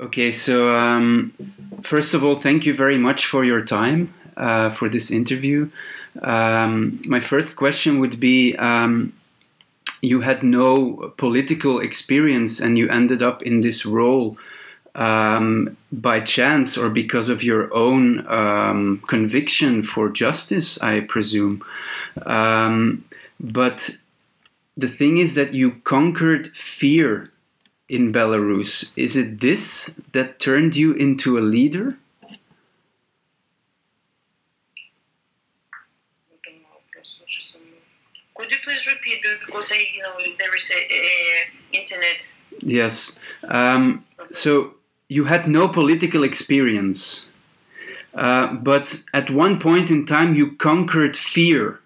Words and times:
Okay, 0.00 0.32
so 0.32 0.74
um, 0.74 1.34
first 1.82 2.14
of 2.14 2.24
all, 2.24 2.34
thank 2.34 2.64
you 2.64 2.72
very 2.72 2.96
much 2.96 3.26
for 3.26 3.44
your 3.44 3.60
time 3.60 4.14
uh, 4.34 4.70
for 4.70 4.88
this 4.88 5.10
interview. 5.10 5.70
Um, 6.22 7.02
my 7.04 7.20
first 7.20 7.56
question 7.56 8.00
would 8.00 8.18
be 8.18 8.56
um, 8.56 9.12
you 10.00 10.22
had 10.22 10.42
no 10.42 11.12
political 11.18 11.80
experience 11.80 12.60
and 12.60 12.78
you 12.78 12.88
ended 12.88 13.22
up 13.22 13.42
in 13.42 13.60
this 13.60 13.84
role 13.84 14.38
um, 14.94 15.76
by 15.92 16.20
chance 16.20 16.78
or 16.78 16.88
because 16.88 17.28
of 17.28 17.42
your 17.42 17.72
own 17.74 18.26
um, 18.26 19.02
conviction 19.06 19.82
for 19.82 20.08
justice, 20.08 20.80
I 20.80 21.00
presume. 21.00 21.62
Um, 22.24 23.04
but 23.38 23.90
the 24.78 24.88
thing 24.88 25.18
is 25.18 25.34
that 25.34 25.52
you 25.52 25.72
conquered 25.84 26.48
fear 26.48 27.30
in 27.90 28.12
Belarus. 28.12 28.92
Is 28.96 29.16
it 29.16 29.40
this 29.40 29.92
that 30.12 30.38
turned 30.38 30.76
you 30.76 30.92
into 30.92 31.36
a 31.36 31.40
leader? 31.40 31.98
Could 38.36 38.52
you 38.52 38.58
please 38.64 38.86
repeat 38.86 39.20
because 39.44 39.70
I, 39.70 39.84
you 39.94 40.02
know, 40.02 40.14
if 40.18 40.38
there 40.38 40.54
is 40.56 40.70
a, 40.70 40.94
a 40.94 41.78
internet. 41.78 42.32
Yes. 42.60 43.18
Um, 43.44 44.04
so 44.30 44.74
you 45.08 45.24
had 45.24 45.46
no 45.46 45.68
political 45.68 46.22
experience, 46.24 47.26
uh, 48.14 48.54
but 48.54 49.02
at 49.12 49.30
one 49.30 49.58
point 49.58 49.90
in 49.90 50.06
time 50.06 50.34
you 50.34 50.52
conquered 50.52 51.16
fear. 51.16 51.80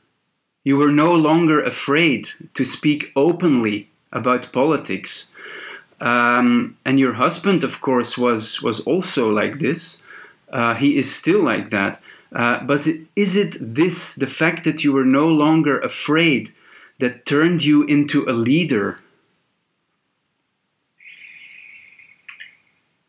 You 0.62 0.76
were 0.76 0.92
no 0.92 1.12
longer 1.12 1.60
afraid 1.60 2.28
to 2.54 2.64
speak 2.64 3.12
openly 3.16 3.90
about 4.12 4.52
politics. 4.52 5.30
Um, 6.00 6.76
and 6.84 6.98
your 6.98 7.14
husband, 7.14 7.64
of 7.64 7.80
course, 7.80 8.18
was 8.18 8.60
was 8.62 8.80
also 8.80 9.30
like 9.30 9.58
this. 9.58 10.02
Uh, 10.52 10.74
he 10.74 10.96
is 10.96 11.12
still 11.12 11.42
like 11.42 11.70
that. 11.70 12.00
Uh, 12.34 12.62
but 12.64 12.86
is 13.14 13.36
it 13.36 13.56
this, 13.60 14.14
the 14.14 14.26
fact 14.26 14.64
that 14.64 14.82
you 14.82 14.92
were 14.92 15.04
no 15.04 15.28
longer 15.28 15.78
afraid, 15.80 16.52
that 16.98 17.24
turned 17.26 17.64
you 17.64 17.84
into 17.84 18.28
a 18.28 18.32
leader? 18.32 18.98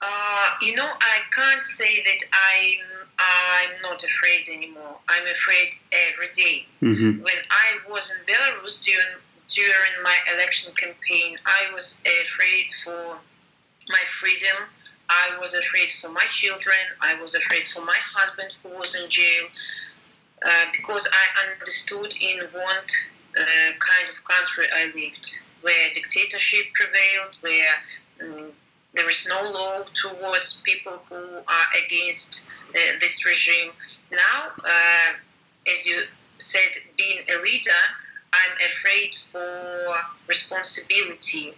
Uh, 0.02 0.50
you 0.62 0.76
know, 0.76 0.88
I 0.88 1.18
can't 1.32 1.64
say 1.64 2.04
that 2.04 2.26
I'm 2.34 2.96
I'm 3.18 3.82
not 3.82 4.04
afraid 4.04 4.50
anymore. 4.50 4.98
I'm 5.08 5.24
afraid 5.24 5.76
every 5.92 6.32
day. 6.34 6.66
Mm-hmm. 6.82 7.24
When 7.24 7.40
I 7.50 7.90
was 7.90 8.12
in 8.12 8.18
Belarus 8.26 8.82
during 8.82 9.16
during 9.50 10.04
my 10.04 10.18
election 10.34 10.74
campaign, 10.74 11.38
I 11.46 11.74
was 11.74 12.02
afraid 12.02 12.68
for 12.84 13.18
my 13.90 14.04
freedom. 14.20 14.58
I 15.10 15.38
was 15.40 15.54
afraid 15.54 15.92
for 16.02 16.10
my 16.10 16.26
children. 16.32 16.78
I 17.02 17.20
was 17.22 17.36
afraid 17.36 17.68
for 17.68 17.82
my 17.82 17.98
husband 18.14 18.50
who 18.64 18.70
was 18.78 18.96
in 18.96 19.10
jail 19.10 19.46
uh, 20.44 20.66
because 20.72 21.08
I 21.12 21.52
understood 21.52 22.16
in 22.20 22.40
what 22.52 22.92
uh, 23.38 23.72
kind 23.80 24.10
of 24.10 24.24
country 24.24 24.66
I 24.74 24.86
lived, 24.96 25.38
where 25.62 25.90
dictatorship 25.94 26.66
prevailed, 26.74 27.36
where 27.42 27.74
um, 28.22 28.52
there 28.94 29.10
is 29.10 29.28
no 29.28 29.50
law 29.52 29.84
towards 29.94 30.62
people 30.64 31.02
who 31.10 31.16
are 31.16 31.68
against 31.86 32.48
uh, 32.70 32.98
this 33.00 33.26
regime. 33.26 33.72
Now, 34.12 34.52
uh, 34.64 35.14
as 35.70 35.86
you 35.86 36.04
said, 36.38 36.72
being 36.98 37.20
a 37.30 37.42
leader, 37.42 37.72
I'm 38.40 38.56
afraid 38.72 39.16
for 39.32 39.96
responsibility. 40.28 41.54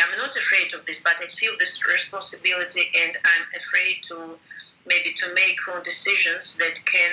I'm 0.00 0.18
not 0.18 0.34
afraid 0.36 0.72
of 0.74 0.86
this, 0.86 1.00
but 1.00 1.16
I 1.20 1.26
feel 1.38 1.52
this 1.58 1.86
responsibility, 1.86 2.90
and 3.02 3.16
I'm 3.16 3.46
afraid 3.60 4.02
to 4.08 4.38
maybe 4.86 5.12
to 5.14 5.34
make 5.34 5.66
wrong 5.66 5.82
decisions 5.82 6.56
that 6.56 6.76
can 6.86 7.12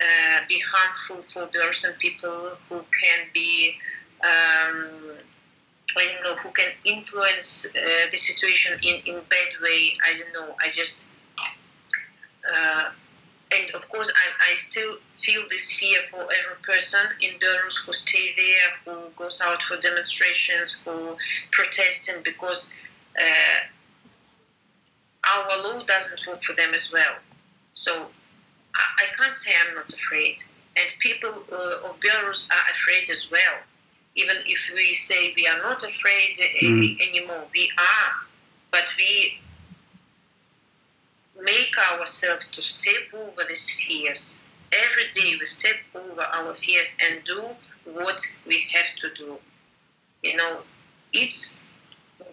uh, 0.00 0.40
be 0.48 0.62
harmful 0.72 1.24
for 1.32 1.46
Belarusian 1.52 1.98
people 1.98 2.52
who 2.68 2.76
can 3.00 3.20
be, 3.34 3.74
um, 4.22 4.88
I 5.96 6.02
don't 6.12 6.22
know, 6.24 6.36
who 6.42 6.50
can 6.50 6.70
influence 6.84 7.66
uh, 7.76 8.06
the 8.10 8.16
situation 8.16 8.78
in 8.82 8.96
in 9.06 9.14
bad 9.28 9.52
way. 9.62 9.96
I 10.08 10.18
don't 10.18 10.32
know. 10.32 10.54
I 10.64 10.70
just. 10.70 11.06
Uh, 12.52 12.90
and 13.54 13.70
of 13.72 13.88
course, 13.88 14.10
I, 14.10 14.52
I 14.52 14.54
still 14.54 14.96
feel 15.18 15.42
this 15.50 15.72
fear 15.72 16.00
for 16.10 16.20
every 16.20 16.62
person 16.62 17.00
in 17.20 17.38
Belarus 17.38 17.84
who 17.84 17.92
stay 17.92 18.34
there, 18.36 18.94
who 18.94 19.10
goes 19.16 19.40
out 19.40 19.62
for 19.62 19.76
demonstrations, 19.76 20.78
who 20.84 21.16
protesting 21.50 22.22
because 22.24 22.70
uh, 23.20 23.60
our 25.34 25.62
law 25.62 25.82
doesn't 25.84 26.20
work 26.26 26.42
for 26.44 26.54
them 26.54 26.74
as 26.74 26.92
well. 26.92 27.14
So 27.74 28.06
I, 28.76 29.04
I 29.04 29.04
can't 29.20 29.34
say 29.34 29.50
I'm 29.68 29.74
not 29.74 29.92
afraid. 29.92 30.36
And 30.76 30.86
people 31.00 31.30
uh, 31.52 31.88
of 31.88 32.00
Belarus 32.00 32.48
are 32.50 32.72
afraid 32.72 33.10
as 33.10 33.30
well. 33.30 33.58
Even 34.14 34.36
if 34.46 34.60
we 34.74 34.92
say 34.92 35.32
we 35.36 35.46
are 35.46 35.58
not 35.58 35.82
afraid 35.82 36.36
mm. 36.62 37.08
anymore, 37.08 37.44
we 37.54 37.70
are. 37.78 38.12
But 38.70 38.92
we 38.98 39.38
make 41.42 41.74
ourselves 41.90 42.46
to 42.46 42.62
step 42.62 43.02
over 43.14 43.42
these 43.48 43.70
fears. 43.86 44.40
Every 44.72 45.10
day 45.10 45.36
we 45.38 45.46
step 45.46 45.76
over 45.94 46.22
our 46.22 46.54
fears 46.54 46.96
and 47.04 47.22
do 47.24 47.44
what 47.84 48.20
we 48.46 48.66
have 48.72 48.86
to 49.00 49.14
do. 49.14 49.38
You 50.22 50.36
know, 50.36 50.58
it's 51.12 51.60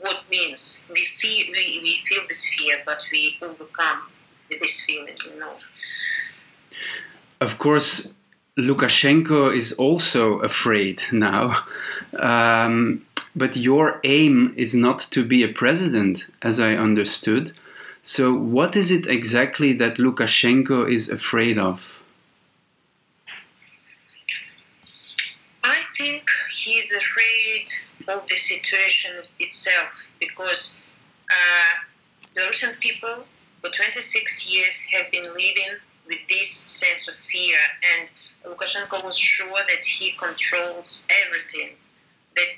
what 0.02 0.22
means 0.30 0.86
we 0.92 1.06
feel 1.18 1.48
we, 1.52 1.80
we 1.84 2.00
feel 2.08 2.24
this 2.28 2.48
fear, 2.58 2.82
but 2.86 3.04
we 3.12 3.38
overcome 3.42 4.04
this 4.50 4.82
feeling. 4.82 5.18
You 5.26 5.40
know. 5.40 5.54
Of 7.42 7.58
course, 7.58 8.14
Lukashenko 8.58 9.56
is 9.56 9.74
also 9.74 10.40
afraid 10.40 11.04
now. 11.12 11.66
Um, 12.18 13.06
but 13.36 13.56
your 13.56 14.00
aim 14.04 14.54
is 14.58 14.76
not 14.76 15.00
to 15.12 15.24
be 15.24 15.44
a 15.44 15.48
president, 15.48 16.26
as 16.42 16.60
I 16.60 16.76
understood. 16.76 17.54
So, 18.02 18.34
what 18.34 18.76
is 18.76 18.92
it 18.92 19.08
exactly 19.08 19.74
that 19.74 19.98
Lukashenko 19.98 20.90
is 20.90 21.10
afraid 21.10 21.58
of? 21.58 22.00
I 25.64 25.82
think 25.98 26.30
he's 26.54 26.94
afraid 26.94 27.70
of 28.08 28.28
the 28.28 28.38
situation 28.38 29.12
itself 29.40 29.90
because 30.20 30.78
uh, 31.30 31.76
Belarusian 32.36 32.80
people 32.80 33.26
for 33.62 33.70
26 33.70 34.50
years 34.50 34.82
have 34.94 35.12
been 35.12 35.24
living 35.24 35.76
with 36.08 36.20
this 36.30 36.50
sense 36.50 37.08
of 37.10 37.16
fear, 37.32 37.58
and 38.00 38.12
Lukashenko 38.46 39.04
was 39.04 39.18
sure 39.18 39.60
that 39.68 39.86
he 39.86 40.12
controls 40.12 41.06
everything, 41.26 41.76
that 42.36 42.50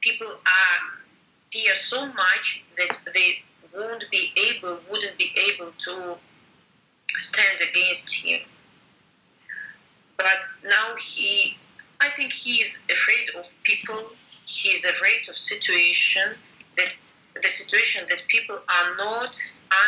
people 0.00 0.26
are 0.26 0.78
fear 1.52 1.74
so 1.74 2.06
much 2.06 2.64
that 2.78 2.98
they 3.12 3.42
won't 3.74 4.04
be 4.10 4.32
able, 4.50 4.78
wouldn't 4.90 5.18
be 5.18 5.32
able 5.52 5.72
to 5.78 6.16
stand 7.18 7.60
against 7.60 8.12
him. 8.14 8.40
But 10.16 10.44
now 10.64 10.96
he, 10.96 11.56
I 12.00 12.08
think 12.10 12.32
he 12.32 12.60
is 12.60 12.82
afraid 12.90 13.30
of 13.38 13.46
people. 13.62 14.10
He 14.44 14.70
is 14.70 14.84
afraid 14.84 15.28
of 15.28 15.38
situation 15.38 16.34
that 16.76 16.94
the 17.40 17.48
situation 17.48 18.04
that 18.08 18.22
people 18.28 18.58
are 18.68 18.96
not 18.96 19.36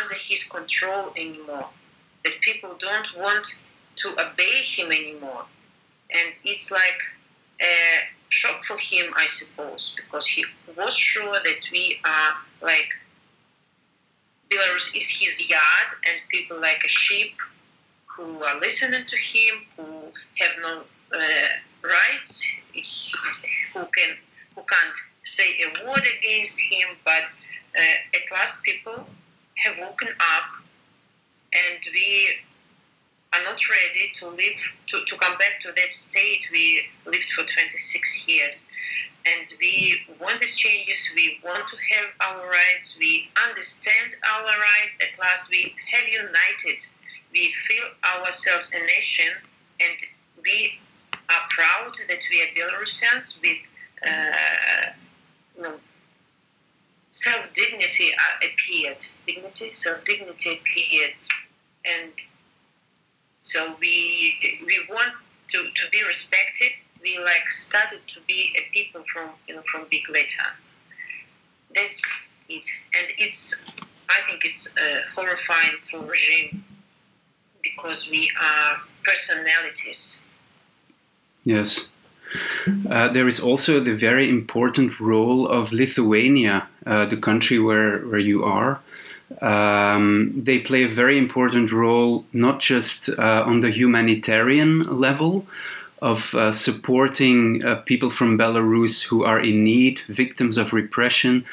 under 0.01 0.15
his 0.15 0.43
control 0.45 1.13
anymore. 1.15 1.69
That 2.23 2.39
people 2.41 2.75
don't 2.79 3.07
want 3.17 3.59
to 3.97 4.11
obey 4.13 4.61
him 4.63 4.91
anymore, 4.91 5.45
and 6.09 6.33
it's 6.43 6.71
like 6.71 6.99
a 7.61 7.99
shock 8.29 8.63
for 8.65 8.77
him, 8.77 9.13
I 9.15 9.27
suppose, 9.27 9.93
because 9.95 10.25
he 10.25 10.45
was 10.75 10.95
sure 10.95 11.33
that 11.43 11.69
we 11.71 11.99
are 12.03 12.33
like 12.61 12.89
Belarus 14.53 14.95
is 14.95 15.09
his 15.09 15.49
yard, 15.49 15.89
and 16.07 16.17
people 16.29 16.59
like 16.59 16.83
a 16.83 16.89
sheep 16.89 17.35
who 18.05 18.43
are 18.43 18.59
listening 18.59 19.05
to 19.05 19.17
him, 19.17 19.55
who 19.77 19.85
have 20.39 20.51
no 20.61 20.81
uh, 21.15 21.47
rights, 21.83 22.45
who 23.73 23.79
can 23.79 24.15
who 24.55 24.61
can't 24.61 24.97
say 25.23 25.57
a 25.63 25.87
word 25.87 26.05
against 26.19 26.59
him. 26.59 26.89
But 27.03 27.25
uh, 27.77 28.15
at 28.15 28.31
last, 28.31 28.61
people 28.63 29.07
have 29.55 29.75
woken 29.79 30.09
up, 30.09 30.43
and 31.53 31.79
we 31.91 32.35
are 33.33 33.43
not 33.43 33.59
ready 33.69 34.11
to 34.13 34.27
live 34.27 34.59
to, 34.87 35.03
to 35.05 35.17
come 35.17 35.37
back 35.37 35.59
to 35.61 35.71
that 35.75 35.93
state 35.93 36.47
we 36.51 36.83
lived 37.05 37.31
for 37.31 37.43
26 37.43 38.27
years 38.27 38.65
and 39.25 39.53
we 39.59 40.01
want 40.19 40.41
these 40.41 40.55
changes. 40.55 41.09
We 41.15 41.39
want 41.43 41.67
to 41.67 41.77
have 41.95 42.07
our 42.21 42.49
rights. 42.49 42.97
We 42.99 43.29
understand 43.47 44.11
our 44.29 44.43
rights. 44.43 44.97
At 45.01 45.19
last, 45.19 45.49
we 45.49 45.73
have 45.93 46.07
united. 46.07 46.85
We 47.31 47.51
feel 47.67 47.85
ourselves 48.03 48.71
a 48.73 48.79
nation, 48.85 49.31
and 49.79 49.97
we 50.43 50.73
are 51.29 51.41
proud 51.49 51.95
that 52.07 52.19
we 52.29 52.41
are 52.41 52.47
Belarusians 52.55 53.35
with, 53.41 53.57
uh, 54.05 54.91
you 55.55 55.63
know, 55.63 55.75
self 57.09 57.45
dignity 57.53 58.11
appeared. 58.43 59.03
Dignity, 59.25 59.71
self 59.73 60.03
dignity 60.03 60.59
appeared, 60.59 61.15
and 61.85 62.11
so 63.39 63.75
we 63.79 64.59
we 64.65 64.85
want 64.89 65.13
to, 65.49 65.63
to 65.63 65.89
be 65.91 66.03
respected. 66.03 66.71
We 67.03 67.19
like 67.19 67.49
started 67.49 67.99
to 68.07 68.19
be 68.27 68.55
a 68.57 68.73
people 68.73 69.03
from 69.11 69.29
you 69.47 69.55
know 69.55 69.63
from 69.69 69.85
big 69.91 70.09
letter. 70.09 70.47
That's 71.75 72.01
it, 72.49 72.65
and 72.95 73.07
it's 73.17 73.63
I 74.09 74.19
think 74.27 74.45
it's 74.45 74.73
uh, 74.77 75.01
horrifying 75.15 75.77
for 75.89 75.99
regime 75.99 76.63
because 77.61 78.09
we 78.09 78.29
are 78.39 78.77
personalities. 79.03 80.21
Yes. 81.43 81.89
Uh, 82.89 83.09
there 83.09 83.27
is 83.27 83.39
also 83.39 83.79
the 83.79 83.95
very 83.95 84.29
important 84.29 84.99
role 84.99 85.47
of 85.47 85.71
Lithuania, 85.71 86.67
uh, 86.85 87.05
the 87.05 87.17
country 87.17 87.59
where, 87.59 87.99
where 87.99 88.19
you 88.19 88.43
are. 88.43 88.81
Um, 89.41 90.41
they 90.43 90.59
play 90.59 90.83
a 90.83 90.87
very 90.87 91.17
important 91.17 91.71
role, 91.71 92.25
not 92.33 92.59
just 92.59 93.09
uh, 93.09 93.43
on 93.45 93.59
the 93.61 93.71
humanitarian 93.71 94.99
level 94.99 95.45
of 96.03 96.35
uh, 96.35 96.51
supporting 96.51 97.63
uh, 97.63 97.75
people 97.85 98.09
from 98.09 98.37
Belarus 98.37 99.03
who 99.03 99.23
are 99.23 99.39
in 99.39 99.63
need, 99.63 100.01
victims 100.09 100.57
of 100.57 100.73
repression, 100.73 101.45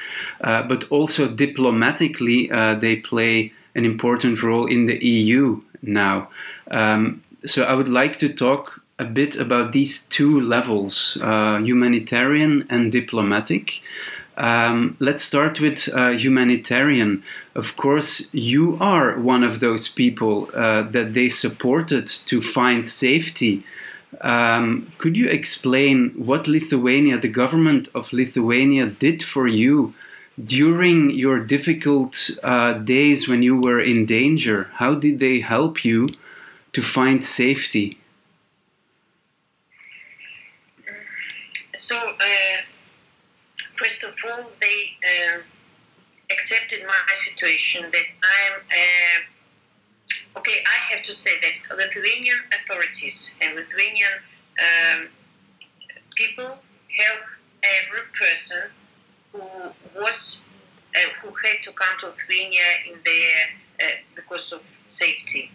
uh, 0.43 0.63
but 0.65 0.85
also 0.91 1.29
diplomatically, 1.29 2.49
they 2.81 2.97
play 2.97 3.53
an 3.75 3.85
important 3.85 4.43
role 4.43 4.67
in 4.67 4.87
the 4.87 4.99
EU 5.05 5.61
now. 5.83 6.29
Um, 6.71 7.23
so 7.47 7.63
I 7.63 7.75
would 7.75 7.89
like 7.89 8.19
to 8.19 8.29
talk 8.29 8.81
a 8.99 9.05
bit 9.05 9.37
about 9.37 9.73
these 9.73 10.03
two 10.03 10.41
levels, 10.41 11.17
uh, 11.23 11.59
humanitarian 11.59 12.67
and 12.69 12.93
diplomatic. 12.93 13.81
Um, 14.37 14.97
let's 15.01 15.25
start 15.25 15.61
with 15.61 15.89
uh, 15.93 16.11
humanitarian. 16.11 17.23
Of 17.55 17.77
course, 17.77 18.33
you 18.35 18.77
are 18.81 19.19
one 19.19 19.43
of 19.43 19.61
those 19.61 19.89
people 19.89 20.51
uh, 20.55 20.83
that 20.91 21.15
they 21.15 21.29
supported 21.29 22.07
to 22.27 22.41
find 22.43 22.89
safety. 22.89 23.65
Um, 24.21 24.93
could 24.99 25.17
you 25.17 25.27
explain 25.27 26.11
what 26.17 26.49
Lithuania, 26.49 27.19
the 27.19 27.29
government 27.29 27.89
of 27.95 28.13
Lithuania, 28.13 28.87
did 28.87 29.23
for 29.23 29.47
you 29.47 29.95
during 30.43 31.11
your 31.11 31.39
difficult 31.39 32.31
uh, 32.43 32.73
days 32.73 33.29
when 33.29 33.43
you 33.43 33.57
were 33.57 33.81
in 33.81 34.07
danger? 34.07 34.69
How 34.75 34.95
did 34.95 35.21
they 35.21 35.41
help 35.41 35.85
you 35.85 36.09
to 36.73 36.83
find 36.83 37.25
safety? 37.25 37.99
So, 41.75 41.97
uh, 41.97 42.59
first 43.77 44.03
of 44.05 44.15
all, 44.29 44.51
they 44.61 44.97
uh, 45.05 45.39
accepted 46.31 46.81
my 46.85 47.15
situation 47.15 47.91
that 47.93 48.07
I'm. 48.23 49.40
Okay, 50.37 50.63
I 50.65 50.95
have 50.95 51.03
to 51.05 51.15
say 51.15 51.33
that 51.43 51.77
Lithuanian 51.77 52.39
authorities 52.53 53.35
and 53.41 53.57
Lithuanian 53.57 54.13
um, 54.61 55.09
people 56.15 56.45
help 56.45 57.23
every 57.63 58.07
person 58.19 58.63
who 59.33 59.41
was 60.01 60.43
uh, 60.95 60.99
who 61.23 61.33
had 61.45 61.63
to 61.63 61.73
come 61.73 61.99
to 61.99 62.07
Lithuania 62.07 62.69
in 62.91 62.99
their 63.05 63.89
uh, 63.89 63.97
because 64.15 64.53
of 64.53 64.63
safety. 64.87 65.51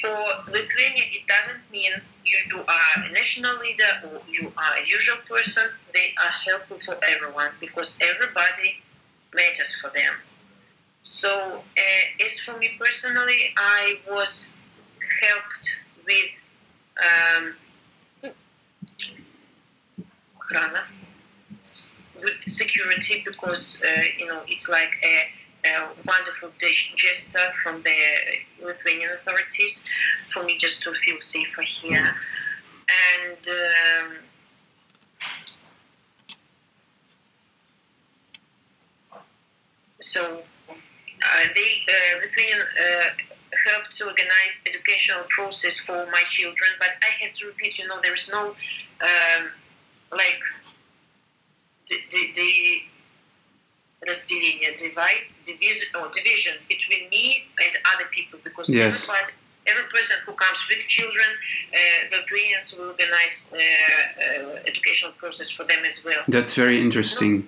For 0.00 0.16
Lithuania, 0.48 1.04
it 1.10 1.26
doesn't 1.26 1.60
mean 1.72 1.90
you 2.24 2.58
are 2.68 3.04
a 3.04 3.12
national 3.12 3.58
leader 3.58 3.92
or 4.04 4.20
you 4.28 4.52
are 4.56 4.74
a 4.76 4.86
usual 4.86 5.16
person. 5.28 5.64
They 5.92 6.14
are 6.22 6.30
helpful 6.46 6.78
for 6.84 6.96
everyone 7.02 7.50
because 7.60 7.98
everybody 8.00 8.80
matters 9.34 9.74
for 9.80 9.90
them. 9.90 10.14
So, 11.02 11.62
uh, 11.78 12.24
as 12.24 12.38
for 12.40 12.56
me 12.58 12.70
personally, 12.78 13.54
I 13.56 13.98
was 14.10 14.50
helped 15.20 15.82
with 16.04 16.30
um, 17.02 17.54
with 22.22 22.40
security 22.46 23.22
because 23.24 23.82
uh, 23.86 24.02
you 24.18 24.26
know 24.26 24.42
it's 24.48 24.68
like 24.68 24.96
a 25.02 25.24
a 25.64 25.88
wonderful 26.06 26.50
gesture 26.58 27.52
from 27.62 27.82
the 27.82 27.96
Lithuanian 28.64 29.10
authorities 29.10 29.84
for 30.30 30.44
me 30.44 30.56
just 30.56 30.82
to 30.82 30.92
feel 30.94 31.18
safer 31.18 31.62
here. 31.62 32.14
And 33.26 33.48
um, 33.48 34.16
so 40.00 40.42
they, 41.55 41.71
uh, 41.87 42.19
Lithuanian 42.21 42.59
uh, 42.59 43.09
helped 43.71 43.95
to 43.97 44.05
organize 44.05 44.63
educational 44.65 45.23
process 45.29 45.79
for 45.79 46.05
my 46.11 46.23
children, 46.29 46.69
but 46.79 46.89
I 47.01 47.23
have 47.23 47.33
to 47.35 47.47
repeat, 47.47 47.79
you 47.79 47.87
know, 47.87 47.99
there 48.01 48.13
is 48.13 48.29
no 48.31 48.55
um, 49.01 49.49
like 50.11 50.41
the, 51.87 51.95
the, 52.11 52.31
the 52.35 52.81
разделение, 54.07 54.75
divide, 54.77 55.27
division, 55.43 55.89
or 55.99 56.09
division 56.09 56.55
between 56.69 57.09
me 57.09 57.45
and 57.63 57.75
other 57.95 58.05
people 58.11 58.39
because 58.43 58.69
yes. 58.69 59.07
everybody, 59.07 59.33
every 59.67 59.89
person 59.89 60.17
who 60.25 60.33
comes 60.33 60.59
with 60.69 60.79
children, 60.87 61.25
uh, 61.73 61.77
the 62.11 62.17
Ukrainians 62.17 62.75
will 62.77 62.89
organize 62.89 63.51
uh, 63.53 63.57
uh, 63.57 64.59
educational 64.67 65.13
process 65.13 65.49
for 65.49 65.63
them 65.63 65.85
as 65.85 66.03
well. 66.05 66.23
That's 66.27 66.53
very 66.55 66.79
interesting. 66.81 67.47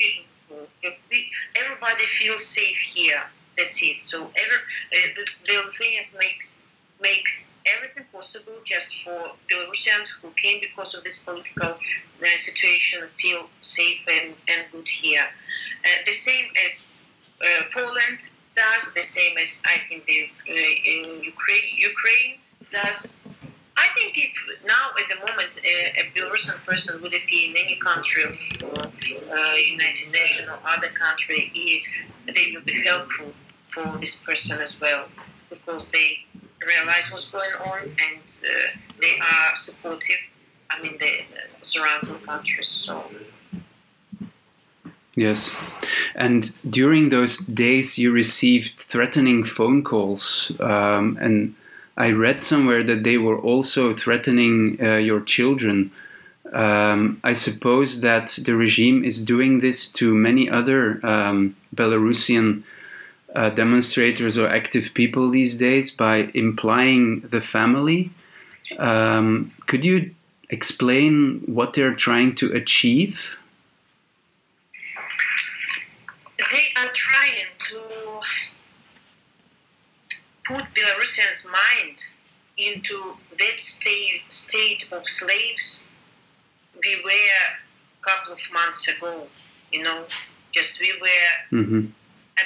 If 0.81 0.98
we, 1.10 1.30
everybody 1.56 2.06
feels 2.19 2.46
safe 2.46 2.78
here. 2.78 3.24
That's 3.56 3.82
it. 3.82 4.00
So 4.00 4.31
every, 4.37 4.56
uh, 4.56 5.08
the, 5.17 5.26
the 5.47 5.62
Lithuanians 5.67 6.14
makes 6.19 6.62
make 7.00 7.26
everything 7.76 8.05
possible 8.12 8.55
just 8.64 9.02
for 9.05 9.32
Belarusians 9.50 10.08
who 10.20 10.31
came 10.37 10.61
because 10.61 10.94
of 10.94 11.05
this 11.05 11.19
political 11.19 11.69
uh, 11.69 12.26
situation 12.37 13.08
feel 13.19 13.49
safe 13.61 14.00
and, 14.08 14.35
and 14.49 14.62
good 14.73 14.88
here. 14.88 15.26
Uh, 15.85 15.88
the 16.06 16.12
same 16.12 16.47
as 16.64 16.91
uh, 17.43 17.62
Poland 17.73 18.19
does, 18.56 18.93
the 18.94 19.02
same 19.02 19.38
as 19.38 19.62
I 19.64 19.81
think 19.88 20.06
the 20.06 20.29
Ukraine, 20.46 21.69
Ukraine 21.76 22.38
does. 22.70 23.12
I 23.85 23.88
think 23.94 24.11
if 24.19 24.32
now 24.67 24.85
at 25.00 25.06
the 25.12 25.19
moment 25.27 25.53
a, 25.65 26.00
a 26.00 26.05
Belarusian 26.15 26.59
person 26.67 27.00
would 27.03 27.15
appear 27.15 27.50
in 27.50 27.56
any 27.56 27.77
country 27.77 28.25
uh, 28.62 29.55
United 29.77 30.11
Nations 30.12 30.49
or 30.49 30.59
other 30.67 30.91
country, 31.05 31.41
they 32.27 32.53
will 32.53 32.67
be 32.73 32.79
helpful 32.91 33.32
for 33.73 33.87
this 33.99 34.17
person 34.17 34.60
as 34.60 34.79
well 34.81 35.06
because 35.49 35.91
they 35.91 36.08
realize 36.67 37.10
what's 37.13 37.31
going 37.31 37.55
on 37.70 37.81
and 38.08 38.25
uh, 38.44 38.69
they 39.01 39.15
are 39.19 39.56
supportive. 39.56 40.22
I 40.69 40.82
mean, 40.82 40.99
the 40.99 41.13
surrounding 41.63 42.20
countries. 42.20 42.69
So 42.69 43.05
Yes. 45.17 45.51
And 46.15 46.53
during 46.69 47.08
those 47.08 47.39
days, 47.39 47.99
you 47.99 48.13
received 48.13 48.79
threatening 48.79 49.43
phone 49.44 49.82
calls. 49.82 50.53
Um, 50.60 51.19
and 51.20 51.55
I 52.01 52.13
read 52.13 52.43
somewhere 52.43 52.83
that 52.85 53.05
they 53.05 53.19
were 53.19 53.39
also 53.39 53.93
threatening 53.93 54.79
uh, 54.83 54.97
your 54.97 55.21
children. 55.21 55.93
Um, 56.51 57.21
I 57.23 57.35
suppose 57.35 58.01
that 58.01 58.39
the 58.43 58.57
regime 58.57 59.05
is 59.05 59.21
doing 59.21 59.61
this 59.61 59.87
to 59.99 60.15
many 60.15 60.49
other 60.49 61.05
um, 61.05 61.57
Belarusian 61.77 62.63
uh, 63.37 63.51
demonstrators 63.51 64.39
or 64.39 64.49
active 64.49 64.95
people 64.95 65.31
these 65.31 65.59
days 65.59 65.91
by 65.91 66.31
implying 66.33 67.21
the 67.21 67.43
family. 67.43 68.11
Um, 68.79 69.53
could 69.67 69.85
you 69.85 70.15
explain 70.49 71.43
what 71.45 71.75
they're 71.75 71.95
trying 71.95 72.35
to 72.37 72.51
achieve? 72.53 73.37
They 76.39 76.65
are 76.77 76.91
trying 76.95 77.45
put 80.50 80.64
Belarusians' 80.74 81.45
mind 81.45 82.04
into 82.57 83.16
that 83.38 83.59
state, 83.59 84.24
state 84.30 84.85
of 84.92 85.07
slaves 85.09 85.85
we 86.83 87.02
were 87.04 87.09
a 87.09 88.04
couple 88.04 88.33
of 88.33 88.40
months 88.54 88.88
ago. 88.88 89.28
You 89.71 89.83
know, 89.83 90.06
just 90.54 90.80
we 90.80 90.94
were 91.02 91.57
mm-hmm. 91.62 91.85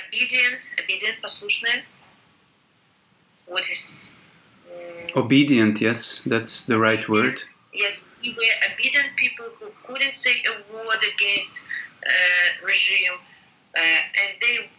obedient, 0.07 0.69
obedient, 0.81 1.21
послушные. 1.21 1.83
What 3.45 3.65
is 3.69 4.09
um, 4.71 5.23
obedient? 5.23 5.81
Yes, 5.81 6.21
that's 6.25 6.65
the 6.65 6.77
right 6.77 7.07
word. 7.09 7.39
Yes, 7.73 8.07
we 8.21 8.33
were 8.33 8.71
obedient 8.71 9.15
people 9.15 9.45
who 9.59 9.67
couldn't 9.83 10.13
say 10.13 10.43
a 10.45 10.73
word 10.73 11.03
against 11.13 11.61
uh, 12.05 12.65
regime 12.65 13.19
uh, 13.75 13.81
and 13.81 14.33
they, 14.41 14.69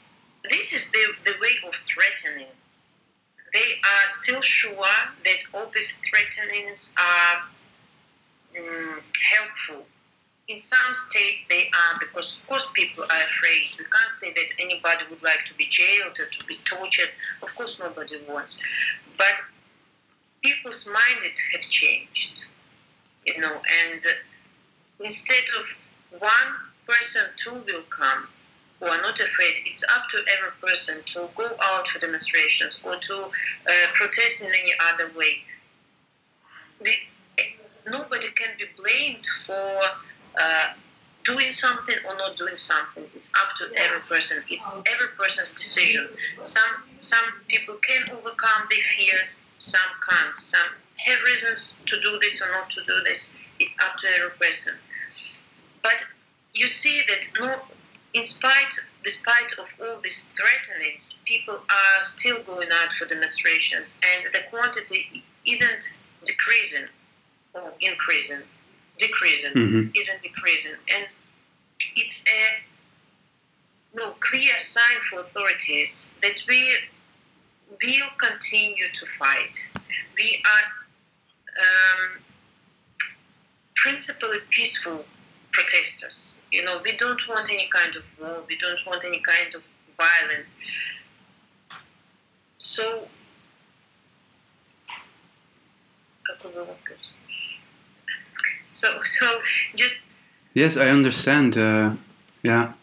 this 0.51 0.73
is 0.73 0.91
the, 0.91 1.05
the 1.25 1.35
way 1.41 1.53
of 1.67 1.75
threatening. 1.75 2.47
they 3.56 3.72
are 3.92 4.08
still 4.08 4.42
sure 4.42 4.98
that 5.24 5.40
all 5.54 5.68
these 5.74 5.98
threatenings 6.10 6.94
are 6.98 7.38
um, 8.60 9.02
helpful 9.32 9.86
in 10.48 10.60
some 10.60 10.96
states 10.96 11.44
they 11.50 11.70
are 11.70 12.00
because 12.00 12.38
of 12.38 12.48
course 12.48 12.68
people 12.74 13.04
are 13.04 13.24
afraid. 13.24 13.64
We 13.80 13.86
can't 13.86 14.12
say 14.12 14.34
that 14.34 14.54
anybody 14.60 15.04
would 15.10 15.24
like 15.24 15.44
to 15.46 15.54
be 15.56 15.66
jailed 15.70 16.20
or 16.20 16.26
to 16.26 16.46
be 16.46 16.58
tortured. 16.66 17.10
Of 17.42 17.50
course 17.56 17.80
nobody 17.80 18.18
wants. 18.30 18.62
But 19.18 19.42
people's 20.44 20.86
mind 20.86 21.32
have 21.54 21.62
changed. 21.62 22.44
You 23.26 23.40
know, 23.40 23.60
and 23.86 24.06
instead 25.00 25.44
of 25.60 26.22
one 26.22 26.54
person, 26.88 27.24
two 27.38 27.54
will 27.54 27.84
come 27.90 28.28
who 28.80 28.88
are 28.88 29.02
not 29.02 29.20
afraid. 29.20 29.56
It's 29.66 29.84
up 29.96 30.08
to 30.10 30.18
every 30.38 30.52
person 30.62 31.02
to 31.14 31.30
go 31.36 31.50
out 31.62 31.88
for 31.88 32.00
demonstrations 32.00 32.80
or 32.84 32.98
to 32.98 33.24
uh, 33.24 33.72
protest 33.94 34.42
in 34.42 34.48
any 34.48 34.74
other 34.92 35.12
way. 35.18 35.44
We, 36.82 36.98
nobody 37.90 38.28
can 38.36 38.50
be 38.58 38.66
blamed 38.78 39.26
for 39.46 39.82
uh, 40.40 40.74
doing 41.24 41.52
something 41.52 41.96
or 42.08 42.16
not 42.18 42.38
doing 42.38 42.56
something. 42.56 43.04
It's 43.14 43.32
up 43.36 43.56
to 43.58 43.80
every 43.80 44.00
person. 44.02 44.44
It's 44.50 44.68
every 44.68 45.08
person's 45.18 45.54
decision. 45.54 46.08
Some 46.44 46.62
some 47.00 47.26
people 47.48 47.76
can 47.76 48.10
overcome 48.12 48.68
their 48.70 48.80
fears. 48.98 49.42
Some 49.60 49.90
can't. 50.10 50.36
Some 50.38 50.70
have 50.98 51.20
reasons 51.24 51.80
to 51.88 52.02
do 52.02 52.18
this 52.20 52.42
or 52.42 52.52
not 52.52 52.70
to 52.72 52.84
do 52.84 53.04
this. 53.04 53.34
It's 53.60 53.76
up 53.84 53.98
to 53.98 54.08
every 54.18 54.32
person. 54.38 54.76
But 55.82 56.06
you 56.54 56.68
see 56.68 57.02
that 57.08 57.28
no, 57.40 57.60
in 58.16 58.24
spite, 58.24 58.74
despite 59.04 59.52
of 59.60 59.68
all 59.82 60.00
these 60.02 60.34
threatenings, 60.38 61.20
people 61.26 61.56
are 61.56 62.02
still 62.02 62.42
going 62.44 62.70
out 62.72 62.94
for 62.94 63.06
demonstrations, 63.06 63.98
and 64.16 64.34
the 64.34 64.40
quantity 64.50 65.24
isn't 65.46 65.98
decreasing 66.24 66.88
or 67.54 67.74
increasing, 67.82 68.42
decreasing, 68.98 69.52
mm-hmm. 69.52 69.90
isn't 69.94 70.22
decreasing, 70.22 70.76
and 70.96 71.06
it's 71.98 72.24
a 72.28 73.98
no 73.98 74.12
clear 74.22 74.58
sign 74.60 74.98
for 75.10 75.20
authorities 75.20 76.12
that 76.22 76.42
we 76.48 76.74
will 77.84 78.10
continue 78.18 78.90
to 78.94 79.06
fight. 79.20 79.58
We 80.18 80.42
are 80.46 80.68
um, 81.60 82.22
principally 83.76 84.40
peaceful 84.52 85.04
protesters. 85.56 86.36
You 86.52 86.64
know, 86.64 86.82
we 86.84 86.96
don't 86.98 87.22
want 87.28 87.50
any 87.50 87.68
kind 87.78 87.96
of 87.96 88.04
war. 88.20 88.44
We 88.48 88.58
don't 88.58 88.80
want 88.86 89.04
any 89.06 89.20
kind 89.20 89.56
of 89.56 89.62
violence. 89.98 90.56
So, 92.58 93.08
so, 98.62 99.02
so 99.04 99.40
just. 99.76 100.00
Yes, 100.54 100.78
I 100.78 100.90
understand. 100.90 101.58
Uh, 101.58 101.96
yeah. 102.44 102.74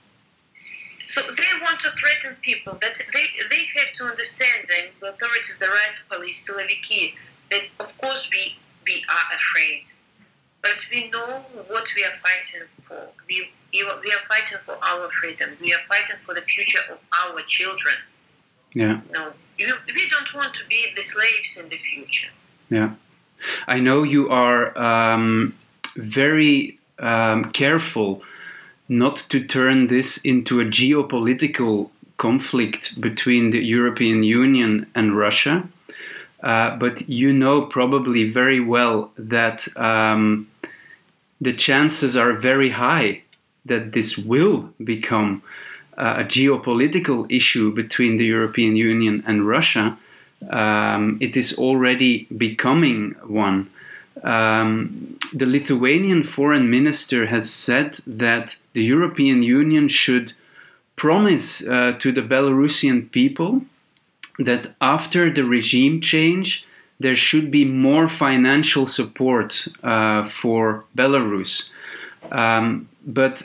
So 1.08 1.20
they 1.20 1.52
want 1.60 1.78
to 1.80 1.90
threaten 2.00 2.36
people. 2.42 2.78
That 2.80 2.96
they 3.12 3.26
they 3.50 3.62
have 3.76 3.92
to 3.98 4.04
understand, 4.04 4.68
and 4.78 4.88
the 5.00 5.08
authorities, 5.12 5.58
the 5.58 5.68
riot 5.68 5.96
police, 6.08 6.48
Siloviki, 6.48 7.14
that 7.50 7.64
of 7.80 7.96
course 7.98 8.28
we 8.30 8.56
we 8.86 9.04
are 9.08 9.36
afraid 9.36 9.84
but 10.62 10.86
we 10.92 11.10
know 11.10 11.44
what 11.68 11.88
we 11.96 12.04
are 12.04 12.16
fighting 12.22 12.66
for. 12.86 13.08
We, 13.28 13.50
we 13.72 13.82
are 13.82 14.24
fighting 14.28 14.58
for 14.64 14.78
our 14.82 15.08
freedom. 15.20 15.50
We 15.60 15.72
are 15.74 15.80
fighting 15.88 16.16
for 16.24 16.34
the 16.34 16.42
future 16.42 16.80
of 16.90 16.98
our 17.12 17.42
children. 17.42 17.96
Yeah. 18.74 19.00
No, 19.10 19.32
we 19.58 20.08
don't 20.08 20.34
want 20.34 20.54
to 20.54 20.66
be 20.68 20.92
the 20.96 21.02
slaves 21.02 21.58
in 21.58 21.68
the 21.68 21.78
future. 21.78 22.30
Yeah. 22.70 22.94
I 23.66 23.80
know 23.80 24.02
you 24.02 24.30
are 24.30 24.76
um, 24.78 25.54
very 25.96 26.78
um, 26.98 27.50
careful 27.52 28.22
not 28.88 29.16
to 29.16 29.44
turn 29.44 29.88
this 29.88 30.18
into 30.18 30.60
a 30.60 30.64
geopolitical 30.64 31.90
conflict 32.18 33.00
between 33.00 33.50
the 33.50 33.58
European 33.58 34.22
Union 34.22 34.86
and 34.94 35.16
Russia. 35.16 35.68
Uh, 36.42 36.76
but 36.76 37.08
you 37.08 37.32
know 37.32 37.62
probably 37.62 38.28
very 38.28 38.58
well 38.58 39.12
that 39.16 39.68
um, 39.76 40.48
the 41.42 41.52
chances 41.52 42.16
are 42.16 42.34
very 42.34 42.70
high 42.70 43.22
that 43.64 43.92
this 43.92 44.16
will 44.16 44.70
become 44.82 45.42
uh, 45.98 46.14
a 46.18 46.24
geopolitical 46.24 47.20
issue 47.30 47.72
between 47.74 48.16
the 48.16 48.24
European 48.24 48.76
Union 48.76 49.24
and 49.26 49.46
Russia. 49.46 49.98
Um, 50.50 51.18
it 51.20 51.36
is 51.36 51.58
already 51.58 52.26
becoming 52.46 53.16
one. 53.26 53.70
Um, 54.22 55.18
the 55.32 55.46
Lithuanian 55.46 56.22
foreign 56.22 56.70
minister 56.70 57.26
has 57.26 57.50
said 57.50 57.98
that 58.06 58.56
the 58.72 58.84
European 58.84 59.42
Union 59.42 59.88
should 59.88 60.34
promise 60.94 61.66
uh, 61.66 61.96
to 61.98 62.12
the 62.12 62.22
Belarusian 62.22 63.10
people 63.10 63.62
that 64.38 64.74
after 64.80 65.28
the 65.28 65.44
regime 65.44 66.00
change, 66.00 66.66
there 67.02 67.16
should 67.16 67.50
be 67.50 67.64
more 67.64 68.08
financial 68.08 68.86
support 68.86 69.68
uh, 69.82 70.24
for 70.24 70.84
Belarus. 70.96 71.70
Um, 72.30 72.88
but 73.04 73.42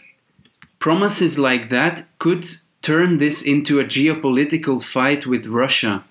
promises 0.80 1.38
like 1.38 1.70
that 1.70 2.06
could 2.20 2.46
turn 2.82 3.18
this 3.18 3.42
into 3.42 3.80
a 3.80 3.84
geopolitical 3.84 4.82
fight 4.82 5.26
with 5.26 5.48
Russia. 5.48 6.04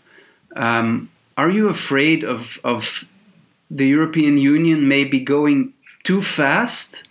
Um, 0.55 1.11
are 1.37 1.51
you 1.51 1.69
afraid 1.69 2.25
of, 2.25 2.59
of 2.65 3.05
the 3.71 3.87
European 3.87 4.39
Union 4.39 4.89
maybe 4.89 5.21
going 5.21 5.73
too 6.03 6.23
fast 6.23 7.09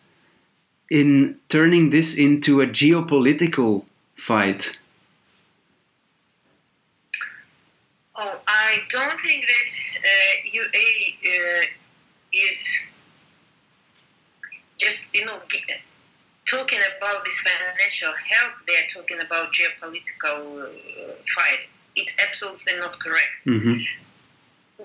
in 0.90 1.38
turning 1.50 1.90
this 1.90 2.16
into 2.18 2.62
a 2.62 2.68
geopolitical 2.68 3.86
fight? 4.16 4.78
Oh, 8.16 8.40
I 8.48 8.82
don't 8.90 9.20
think 9.22 9.46
that 9.46 9.74
UA 10.52 11.62
uh, 11.62 11.66
is 12.34 12.80
just, 14.78 15.14
you 15.16 15.26
know, 15.26 15.40
talking 16.46 16.80
about 16.98 17.24
this 17.26 17.40
financial 17.42 18.14
help. 18.30 18.54
They 18.68 18.74
are 18.74 18.88
talking 18.94 19.20
about 19.22 19.54
geopolitical 19.54 20.66
uh, 20.66 21.14
fight. 21.36 21.68
It's 21.96 22.16
absolutely 22.28 22.78
not 22.78 23.00
correct. 23.00 23.46
Mm-hmm. 23.46 23.80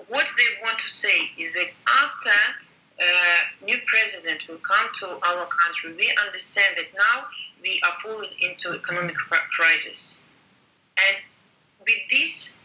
What 0.07 0.31
they 0.37 0.63
want 0.63 0.79
to 0.79 0.89
say 0.89 1.29
is 1.37 1.53
that 1.53 1.71
after 1.87 2.37
uh, 3.01 3.65
new 3.65 3.77
president 3.85 4.47
will 4.47 4.57
come 4.57 4.87
to 4.99 5.07
our 5.27 5.47
country, 5.47 5.93
we 5.95 6.13
understand 6.25 6.77
that 6.77 6.85
now 6.95 7.25
we 7.61 7.81
are 7.85 7.97
falling 8.01 8.29
into 8.39 8.73
economic 8.73 9.15
crisis, 9.15 10.19
and 11.09 11.21
with 11.79 11.97
this 12.09 12.57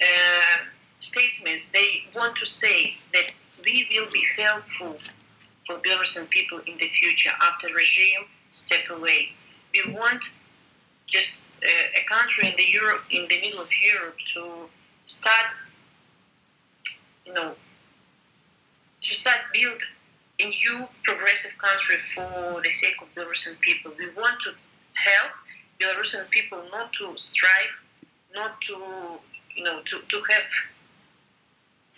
uh, 0.00 0.64
statements, 1.04 1.68
they 1.68 2.04
want 2.14 2.36
to 2.36 2.46
say 2.46 2.96
that 3.12 3.30
we 3.64 3.88
will 3.92 4.10
be 4.10 4.24
helpful 4.36 4.96
for 5.66 5.78
Belarusian 5.78 6.28
people 6.30 6.58
in 6.66 6.76
the 6.76 6.88
future 6.88 7.30
after 7.40 7.68
regime 7.68 8.24
step 8.50 8.90
away. 8.90 9.30
We 9.72 9.92
want 9.92 10.24
just 11.06 11.42
uh, 11.62 12.00
a 12.00 12.04
country 12.04 12.48
in 12.48 12.56
the 12.56 12.64
Europe, 12.64 13.02
in 13.10 13.26
the 13.28 13.40
middle 13.40 13.60
of 13.60 13.68
Europe, 13.92 14.16
to 14.34 14.68
start, 15.06 15.52
you 17.26 17.32
know, 17.32 17.54
to 19.02 19.14
start 19.14 19.38
build 19.52 19.80
a 20.40 20.48
new 20.48 20.88
progressive 21.04 21.56
country 21.58 21.96
for 22.14 22.60
the 22.62 22.70
sake 22.70 22.96
of 23.02 23.14
Belarusian 23.14 23.58
people. 23.60 23.92
We 23.98 24.08
want 24.10 24.40
to 24.42 24.50
help 24.94 25.32
Belarusian 25.80 26.28
people 26.30 26.62
not 26.72 26.92
to 26.94 27.16
strive, 27.16 27.74
not 28.34 28.60
to 28.62 29.18
you 29.54 29.64
know, 29.64 29.80
to, 29.84 30.00
to 30.00 30.16
have 30.30 30.42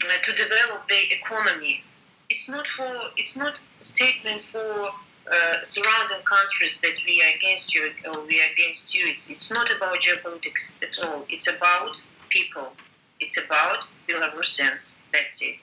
to 0.01 0.33
develop 0.33 0.89
the 0.89 1.13
economy. 1.13 1.83
It's 2.29 2.49
not 2.49 2.67
for 2.67 2.93
it's 3.17 3.37
not 3.37 3.61
a 3.81 3.83
statement 3.83 4.43
for 4.53 4.91
uh, 5.31 5.63
surrounding 5.63 6.23
countries 6.25 6.81
that 6.83 6.95
we 7.07 7.23
are 7.23 7.37
against 7.37 7.75
you 7.75 7.91
or 8.05 8.21
we 8.27 8.41
are 8.41 8.51
against 8.53 8.95
you. 8.95 9.09
It's, 9.09 9.29
it's 9.29 9.51
not 9.51 9.71
about 9.75 10.01
geopolitics 10.01 10.75
at 10.83 11.05
all. 11.05 11.25
It's 11.29 11.49
about 11.49 12.01
people. 12.29 12.73
It's 13.21 13.39
about 13.39 13.89
Belarusians. 14.09 14.97
That's 15.13 15.43
it. 15.43 15.63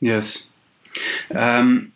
Yes. 0.00 0.48
Um, 1.34 1.92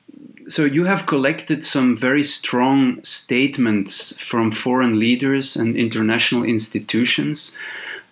so 0.48 0.64
you 0.64 0.84
have 0.84 1.06
collected 1.06 1.64
some 1.64 1.96
very 1.96 2.22
strong 2.22 3.02
statements 3.04 4.18
from 4.20 4.50
foreign 4.50 4.98
leaders 4.98 5.56
and 5.56 5.76
international 5.76 6.44
institutions 6.44 7.56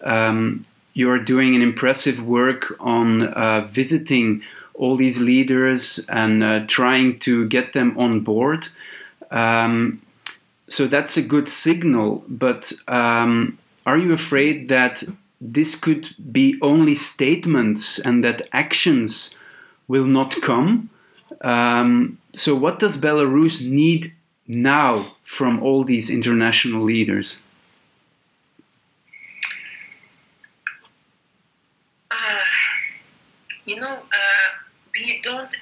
um, 0.03 0.63
you 0.95 1.11
are 1.11 1.19
doing 1.19 1.55
an 1.55 1.63
impressive 1.63 2.23
work 2.23 2.75
on 2.81 3.23
uh, 3.23 3.67
visiting 3.71 4.43
all 4.75 4.97
these 4.97 5.21
leaders 5.21 6.05
and 6.09 6.43
uh, 6.43 6.65
trying 6.67 7.19
to 7.21 7.47
get 7.49 7.73
them 7.73 7.97
on 7.99 8.21
board. 8.21 8.69
Um, 9.31 10.01
so 10.69 10.87
that's 10.87 11.17
a 11.17 11.23
good 11.23 11.49
signal, 11.49 12.25
but 12.29 12.73
um, 12.89 13.59
are 13.87 13.99
you 13.99 14.13
afraid 14.13 14.69
that 14.69 15.03
this 15.41 15.75
could 15.75 16.09
be 16.33 16.59
only 16.63 16.95
statements 16.95 17.99
and 17.99 18.25
that 18.25 18.49
actions 18.53 19.37
will 19.89 20.07
not 20.07 20.35
come? 20.41 20.91
Um, 21.43 22.19
so, 22.33 22.55
what 22.55 22.79
does 22.79 22.97
Belarus 22.97 23.65
need 23.65 24.13
now 24.47 25.15
from 25.25 25.63
all 25.63 25.85
these 25.85 26.09
international 26.09 26.83
leaders? 26.83 27.41
Uh, 32.11 32.15
you 33.67 33.81
know, 33.81 33.87
uh, 33.93 34.49
we 34.95 35.21
don't. 35.23 35.55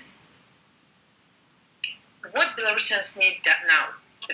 What 2.32 2.56
Belarusians 2.56 3.18
need 3.18 3.38
now, 3.68 3.88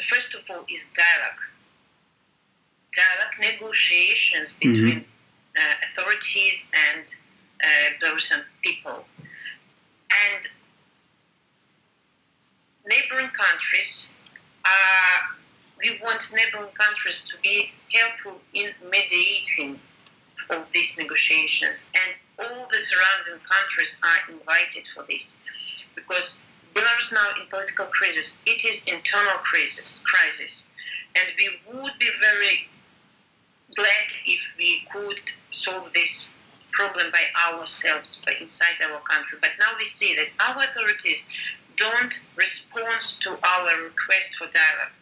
first 0.09 0.35
of 0.35 0.41
all, 0.51 0.65
is 0.71 0.91
dialogue. 0.95 1.41
Dialogue, 2.95 3.35
negotiations 3.41 4.53
between 4.53 5.01
mm-hmm. 5.01 5.57
uh, 5.57 5.75
authorities 5.85 6.69
and 6.93 7.05
uh, 7.63 7.67
Belarusian 8.01 8.43
people. 8.63 9.05
And 10.11 10.49
neighboring 12.87 13.29
countries, 13.29 14.11
uh, 14.65 15.19
we 15.83 15.99
want 16.03 16.33
neighboring 16.35 16.73
countries 16.75 17.25
to 17.27 17.37
be 17.43 17.71
helpful 17.93 18.41
in 18.55 18.71
mediating 18.91 19.81
all 20.51 20.65
these 20.73 20.97
negotiations. 20.99 21.85
And 21.95 22.19
all 22.39 22.69
the 22.71 22.81
surrounding 22.81 23.45
countries 23.45 23.99
are 24.03 24.33
invited 24.33 24.89
for 24.95 25.05
this. 25.09 25.37
Because 25.95 26.43
Belarus 26.75 27.13
now 27.13 27.31
in 27.41 27.49
political 27.49 27.87
crisis, 27.87 28.39
it 28.47 28.65
is 28.65 28.85
internal 28.87 29.39
crisis, 29.39 30.03
crisis. 30.07 30.67
And 31.17 31.29
we 31.39 31.81
would 31.81 31.99
be 31.99 32.09
very 32.21 32.69
glad 33.75 34.09
if 34.27 34.41
we 34.59 34.87
could 34.93 35.21
solve 35.51 35.93
this 35.93 36.31
problem 36.73 37.11
by 37.11 37.25
ourselves, 37.51 38.23
by 38.25 38.35
inside 38.41 38.81
our 38.83 39.01
country. 39.01 39.39
But 39.41 39.51
now 39.59 39.73
we 39.79 39.85
see 39.85 40.15
that 40.15 40.33
our 40.41 40.63
authorities 40.63 41.29
don't 41.77 42.21
respond 42.37 43.01
to 43.01 43.31
our 43.43 43.83
request 43.83 44.37
for 44.37 44.47
dialogue. 44.47 44.95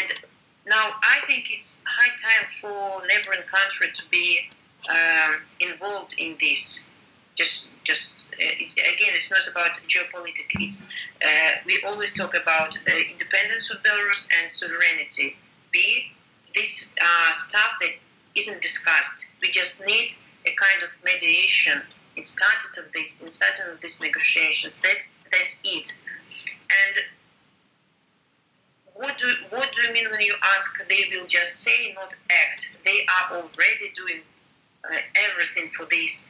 And 0.00 0.31
now 0.66 0.92
I 1.02 1.20
think 1.26 1.50
it's 1.50 1.80
high 1.84 2.10
time 2.10 2.48
for 2.60 3.06
neighboring 3.06 3.46
country 3.46 3.88
to 3.94 4.02
be 4.10 4.40
um, 4.88 5.36
involved 5.60 6.14
in 6.18 6.36
this. 6.40 6.86
Just, 7.34 7.68
just 7.84 8.26
uh, 8.34 8.44
again, 8.44 9.14
it's 9.14 9.30
not 9.30 9.46
about 9.50 9.72
geopolitics. 9.88 10.52
It's 10.54 10.88
uh, 11.24 11.58
we 11.64 11.82
always 11.86 12.12
talk 12.12 12.34
about 12.34 12.78
the 12.84 13.10
independence 13.10 13.70
of 13.70 13.82
Belarus 13.82 14.26
and 14.40 14.50
sovereignty. 14.50 15.36
Be 15.72 16.10
this 16.54 16.92
uh, 17.00 17.32
stuff 17.32 17.72
that 17.80 17.92
isn't 18.34 18.60
discussed. 18.60 19.26
We 19.40 19.50
just 19.50 19.80
need 19.86 20.14
a 20.46 20.54
kind 20.54 20.82
of 20.82 20.90
mediation 21.04 21.80
in 22.16 22.24
started 22.24 22.78
of 22.78 22.92
this, 22.92 23.18
in 23.20 23.30
starting 23.30 23.72
of 23.72 23.80
these 23.80 24.00
negotiations. 24.00 24.78
That 24.82 25.06
that's 25.30 25.60
it. 25.64 25.92
And 26.86 26.96
what 28.94 29.18
do 29.18 29.32
what 29.50 29.68
do 29.74 29.82
you 29.86 29.92
mean 29.92 30.10
when 30.10 30.20
you 30.20 30.34
ask? 30.42 30.86
They 30.88 31.10
will 31.10 31.26
just 31.26 31.60
say, 31.60 31.92
not 31.94 32.14
act. 32.30 32.76
They 32.84 33.06
are 33.06 33.36
already 33.36 33.92
doing 33.94 34.20
uh, 34.84 34.96
everything 35.30 35.70
for 35.76 35.86
this. 35.90 36.26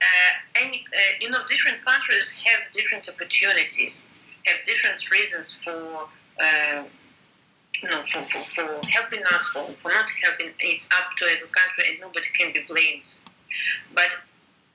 Uh, 0.00 0.62
any, 0.62 0.84
uh, 0.94 0.98
you 1.20 1.30
know, 1.30 1.40
different 1.46 1.84
countries 1.84 2.30
have 2.46 2.70
different 2.72 3.08
opportunities, 3.08 4.06
have 4.46 4.64
different 4.64 5.10
reasons 5.10 5.58
for. 5.64 6.08
Uh, 6.40 6.84
you 7.82 7.90
know, 7.90 8.02
for, 8.12 8.22
for, 8.30 8.44
for 8.54 8.86
helping 8.86 9.20
us, 9.32 9.48
for, 9.48 9.68
for 9.82 9.90
not 9.90 10.08
helping, 10.22 10.50
it's 10.60 10.88
up 10.92 11.08
to 11.18 11.24
every 11.24 11.48
country 11.48 11.84
and 11.90 12.00
nobody 12.00 12.26
can 12.38 12.52
be 12.52 12.60
blamed. 12.68 13.12
But 13.92 14.08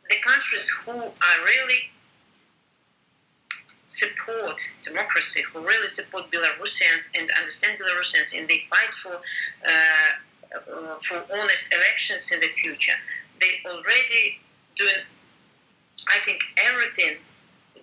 the 0.10 0.18
countries 0.22 0.70
who 0.86 0.92
are 0.92 1.46
really 1.46 1.90
support 3.90 4.62
democracy, 4.82 5.42
who 5.52 5.60
really 5.60 5.88
support 5.88 6.32
Belarusians 6.32 7.10
and 7.16 7.30
understand 7.38 7.78
Belarusians, 7.80 8.38
and 8.38 8.48
they 8.48 8.64
fight 8.70 8.94
for 9.04 9.16
uh, 9.68 10.12
uh, 10.56 10.96
for 11.04 11.24
honest 11.34 11.74
elections 11.74 12.32
in 12.32 12.40
the 12.40 12.48
future. 12.62 12.98
They 13.40 13.70
already 13.70 14.40
doing, 14.76 15.02
I 16.08 16.20
think, 16.26 16.40
everything 16.58 17.18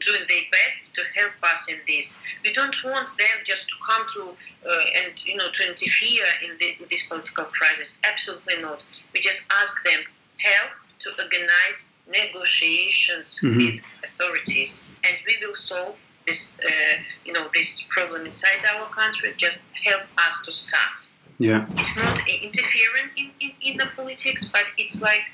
doing 0.01 0.23
their 0.29 0.43
best 0.53 0.95
to 0.95 1.03
help 1.17 1.33
us 1.43 1.69
in 1.69 1.79
this. 1.87 2.19
We 2.45 2.53
don't 2.53 2.77
want 2.85 3.09
them 3.17 3.37
just 3.45 3.67
to 3.67 3.75
come 3.87 4.07
to 4.15 4.69
uh, 4.69 5.05
and 5.05 5.25
you 5.25 5.37
know 5.37 5.51
to 5.51 5.69
interfere 5.69 6.27
in, 6.45 6.57
the, 6.59 6.77
in 6.81 6.87
this 6.91 7.07
political 7.07 7.45
crisis. 7.45 7.99
Absolutely 8.05 8.63
not. 8.63 8.83
We 9.13 9.21
just 9.21 9.45
ask 9.51 9.75
them 9.85 10.01
help 10.39 10.71
to 11.01 11.11
organize 11.23 11.87
negotiations 12.07 13.41
mm-hmm. 13.43 13.59
with 13.59 13.81
authorities, 14.05 14.83
and 15.05 15.17
we 15.27 15.37
will 15.45 15.55
solve 15.55 15.97
this 16.27 16.57
uh, 16.65 16.97
you 17.25 17.33
know 17.33 17.49
this 17.53 17.85
problem 17.89 18.27
inside 18.27 18.65
our 18.75 18.89
country. 18.91 19.33
Just 19.37 19.63
help 19.85 20.03
us 20.19 20.43
to 20.45 20.53
start. 20.53 20.99
Yeah, 21.39 21.67
it's 21.77 21.97
not 21.97 22.19
interfering 22.29 23.11
in, 23.17 23.31
in, 23.41 23.51
in 23.61 23.77
the 23.77 23.87
politics, 23.95 24.45
but 24.45 24.65
it's 24.79 25.03
like 25.03 25.25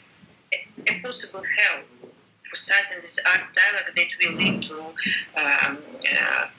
a, 0.52 0.92
a 0.92 1.00
possible 1.00 1.42
help 1.58 1.84
for 2.52 2.56
starting 2.56 3.00
this 3.00 3.18
dialogue 3.24 3.94
that 3.96 4.08
will 4.22 4.36
lead 4.36 4.62
to 4.62 4.80
um, 5.36 5.78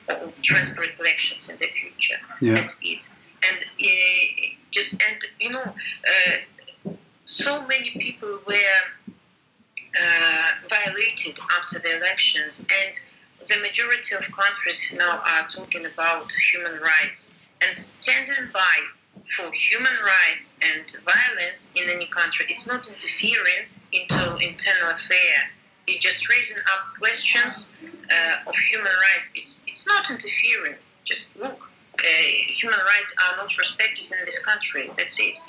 uh, 0.09 0.15
transparent 0.41 0.99
elections 0.99 1.49
in 1.49 1.57
the 1.59 1.67
future. 1.67 2.19
Yeah. 2.41 2.55
That's 2.55 2.79
it. 2.81 3.09
And 3.47 3.57
uh, 3.59 4.47
just 4.71 4.93
and 4.93 5.17
you 5.39 5.51
know, 5.51 5.63
uh, 5.63 6.91
so 7.25 7.65
many 7.67 7.91
people 7.91 8.39
were 8.47 9.13
uh, 9.99 10.47
violated 10.69 11.39
after 11.59 11.79
the 11.79 11.97
elections, 11.97 12.59
and 12.59 12.99
the 13.47 13.59
majority 13.61 14.15
of 14.15 14.21
countries 14.31 14.93
now 14.97 15.21
are 15.25 15.47
talking 15.47 15.85
about 15.85 16.31
human 16.51 16.79
rights 16.79 17.33
and 17.61 17.75
standing 17.75 18.49
by 18.53 18.77
for 19.35 19.51
human 19.51 19.93
rights 20.03 20.55
and 20.61 20.85
violence 21.05 21.71
in 21.75 21.89
any 21.89 22.07
country. 22.07 22.45
It's 22.49 22.67
not 22.67 22.87
interfering 22.87 23.65
into 23.91 24.37
internal 24.37 24.91
affair. 24.91 25.35
It's 25.87 26.03
just 26.03 26.29
raising 26.29 26.57
up 26.57 26.97
questions 26.97 27.75
uh, 28.11 28.49
of 28.49 28.55
human 28.55 28.91
rights. 28.91 29.33
It's, 29.35 29.59
it's 29.67 29.87
not 29.87 30.09
interfering. 30.09 30.75
Just 31.05 31.25
look, 31.39 31.69
uh, 31.99 32.03
human 32.47 32.79
rights 32.79 33.15
are 33.29 33.37
not 33.37 33.57
respected 33.57 34.05
in 34.17 34.25
this 34.25 34.43
country. 34.43 34.91
That's 34.97 35.19
it. 35.19 35.39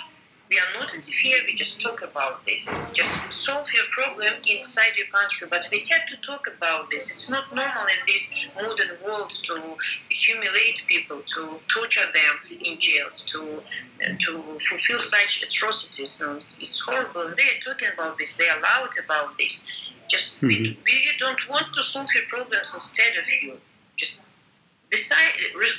We 0.51 0.59
are 0.59 0.79
not 0.79 0.95
interfere, 0.95 1.39
we 1.47 1.55
just 1.55 1.81
talk 1.81 2.03
about 2.03 2.45
this. 2.45 2.69
Just 2.93 3.33
solve 3.33 3.67
your 3.75 3.85
problem 3.93 4.35
inside 4.47 4.95
your 4.97 5.07
country, 5.07 5.49
but 5.51 5.65
we 5.73 5.87
have 5.91 6.07
to 6.09 6.17
talk 6.19 6.47
about 6.47 6.91
this. 6.91 7.11
It's 7.11 7.31
not 7.31 7.55
normal 7.55 7.85
in 7.85 8.07
this 8.07 8.33
modern 8.55 8.99
world 9.05 9.31
to 9.31 9.77
humiliate 10.11 10.83
people, 10.87 11.23
to 11.35 11.61
torture 11.73 12.09
them 12.13 12.61
in 12.63 12.79
jails, 12.79 13.25
to 13.33 13.63
uh, 14.05 14.09
to 14.19 14.59
fulfill 14.69 14.99
such 14.99 15.43
atrocities. 15.43 16.21
No, 16.21 16.41
it's 16.61 16.81
horrible. 16.81 17.23
And 17.23 17.37
they 17.37 17.45
are 17.45 17.61
talking 17.65 17.89
about 17.95 18.19
this, 18.19 18.37
they 18.37 18.49
are 18.49 18.61
loud 18.61 18.91
about 19.03 19.39
this. 19.39 19.63
Just 20.09 20.37
mm-hmm. 20.37 20.49
we, 20.49 20.79
we 20.85 21.11
don't 21.19 21.49
want 21.49 21.75
to 21.75 21.83
solve 21.83 22.09
your 22.15 22.25
problems 22.29 22.75
instead 22.75 23.17
of 23.17 23.25
you. 23.43 23.59
Just 23.97 24.17
decide, 24.91 25.33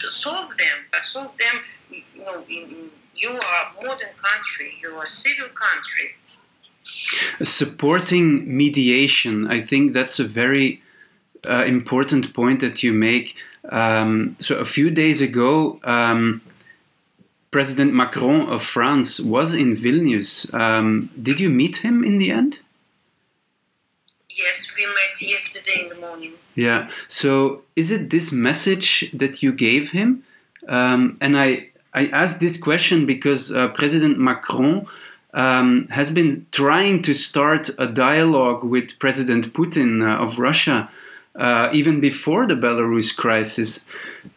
solve 0.08 0.50
them, 0.58 0.78
but 0.92 1.04
solve 1.04 1.38
them, 1.38 1.62
you 1.92 2.24
know, 2.24 2.44
in, 2.50 2.64
in 2.70 2.92
you 3.26 3.32
are 3.32 3.62
a 3.64 3.84
modern 3.84 4.14
country, 4.30 4.70
you 4.82 4.90
are 4.96 5.04
a 5.04 5.14
civil 5.24 5.50
country. 5.66 6.08
Supporting 7.44 8.28
mediation, 8.62 9.36
I 9.48 9.60
think 9.70 9.94
that's 9.94 10.20
a 10.20 10.28
very 10.44 10.82
uh, 11.54 11.64
important 11.78 12.34
point 12.34 12.60
that 12.66 12.84
you 12.84 12.92
make. 12.94 13.36
Um, 13.70 14.36
so 14.40 14.52
a 14.66 14.66
few 14.66 14.90
days 14.92 15.22
ago, 15.30 15.80
um, 15.84 16.42
President 17.52 17.92
Macron 17.94 18.42
of 18.56 18.62
France 18.64 19.20
was 19.20 19.54
in 19.54 19.76
Vilnius. 19.76 20.54
Um, 20.54 21.10
did 21.28 21.40
you 21.40 21.50
meet 21.50 21.78
him 21.78 22.04
in 22.04 22.18
the 22.18 22.30
end? 22.32 22.60
Yes, 24.30 24.58
we 24.78 24.86
met 24.86 25.16
yesterday 25.22 25.78
in 25.84 25.90
the 25.90 26.00
morning. 26.06 26.34
Yeah. 26.56 26.90
So 27.08 27.62
is 27.76 27.90
it 27.96 28.10
this 28.10 28.32
message 28.32 29.10
that 29.14 29.42
you 29.42 29.52
gave 29.54 29.92
him? 29.92 30.24
Um, 30.68 31.18
and 31.22 31.38
I 31.38 31.70
I 31.96 32.08
asked 32.08 32.42
this 32.42 32.58
question 32.58 33.06
because 33.06 33.54
uh, 33.54 33.70
President 33.70 34.20
Macron 34.20 34.86
um, 35.34 35.88
has 35.88 36.10
been 36.10 36.46
trying 36.52 37.02
to 37.04 37.14
start 37.14 37.70
a 37.80 37.88
dialogue 37.88 38.66
with 38.66 39.00
President 39.00 39.54
Putin 39.54 40.04
uh, 40.04 40.22
of 40.22 40.38
Russia 40.38 40.92
uh, 41.36 41.70
even 41.72 42.02
before 42.02 42.46
the 42.48 42.54
Belarus 42.54 43.16
crisis. 43.16 43.86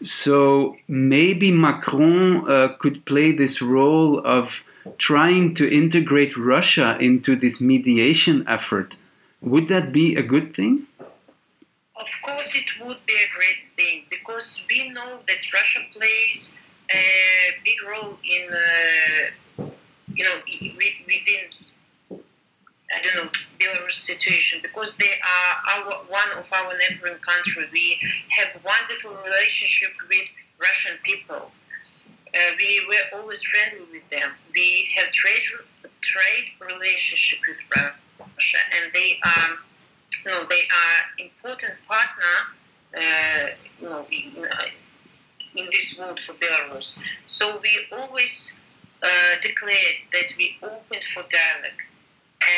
So 0.03 0.77
maybe 0.87 1.51
Macron 1.51 2.49
uh, 2.49 2.77
could 2.79 3.05
play 3.05 3.33
this 3.33 3.61
role 3.61 4.25
of 4.25 4.63
trying 4.97 5.55
to 5.55 5.69
integrate 5.69 6.37
Russia 6.37 6.97
into 7.01 7.35
this 7.35 7.61
mediation 7.61 8.45
effort. 8.47 8.95
Would 9.41 9.67
that 9.69 9.93
be 9.93 10.15
a 10.15 10.23
good 10.23 10.55
thing? 10.55 10.87
Of 11.97 12.09
course, 12.25 12.55
it 12.55 12.87
would 12.87 13.05
be 13.05 13.15
a 13.15 13.31
great 13.37 13.65
thing 13.77 14.05
because 14.11 14.65
we 14.69 14.91
know 14.91 15.19
that 15.27 15.53
Russia 15.53 15.81
plays 15.93 16.57
a 16.91 17.55
big 17.65 17.77
role 17.89 18.17
in, 18.25 18.49
uh, 18.53 19.71
you 20.15 20.25
know, 20.25 20.37
within, 20.47 21.49
I 22.95 23.03
don't 23.03 23.17
know, 23.17 23.31
Belarus 23.59 23.93
situation 23.93 24.61
because 24.63 24.97
they 24.97 25.05
are 25.23 25.83
our 25.85 25.95
one 26.05 26.31
of 26.39 26.47
our 26.53 26.73
neighboring 26.79 27.19
country. 27.19 27.69
We 27.73 27.99
have 28.31 28.49
wonderful 28.65 29.17
relationship 29.25 29.91
with 30.09 30.29
Russian 30.59 30.97
people. 31.03 31.51
Uh, 32.35 32.39
we 32.59 32.87
were 32.89 33.19
always 33.19 33.43
friendly 33.43 33.87
with 33.93 34.09
them. 34.11 34.31
We 34.55 34.89
have 34.97 35.11
trade 35.13 35.43
trade 36.01 36.51
relationship 36.61 37.41
with 37.49 37.59
Russia, 37.71 38.59
and 38.77 38.93
they 38.93 39.19
are, 39.25 39.51
you 40.25 40.31
know, 40.31 40.47
they 40.49 40.63
are 40.63 41.27
important 41.27 41.75
partner, 41.89 42.37
uh, 42.97 43.49
you 43.81 43.89
know, 43.89 44.07
in, 44.11 44.45
uh, 44.45 44.65
in 45.57 45.67
this 45.73 45.99
world 45.99 46.21
for 46.27 46.35
Belarus. 46.35 46.97
So 47.27 47.61
we 47.63 47.87
always 47.93 48.59
uh, 49.03 49.09
declared 49.41 50.01
that 50.13 50.33
we 50.37 50.57
open 50.63 51.01
for 51.15 51.23
dialogue, 51.23 51.83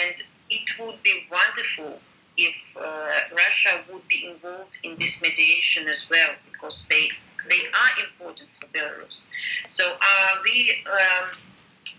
and 0.02 0.22
it 0.50 0.68
would 0.78 1.02
be 1.02 1.26
wonderful 1.30 2.00
if 2.36 2.54
uh, 2.76 3.34
Russia 3.34 3.82
would 3.92 4.06
be 4.08 4.26
involved 4.26 4.78
in 4.82 4.96
this 4.98 5.20
mediation 5.20 5.88
as 5.88 6.08
well, 6.08 6.30
because 6.50 6.86
they 6.88 7.10
they 7.48 7.66
are 7.66 8.04
important 8.04 8.50
for 8.60 8.66
Belarus. 8.68 9.20
So 9.68 9.84
uh, 10.00 10.36
we 10.44 10.84
um, 10.86 11.28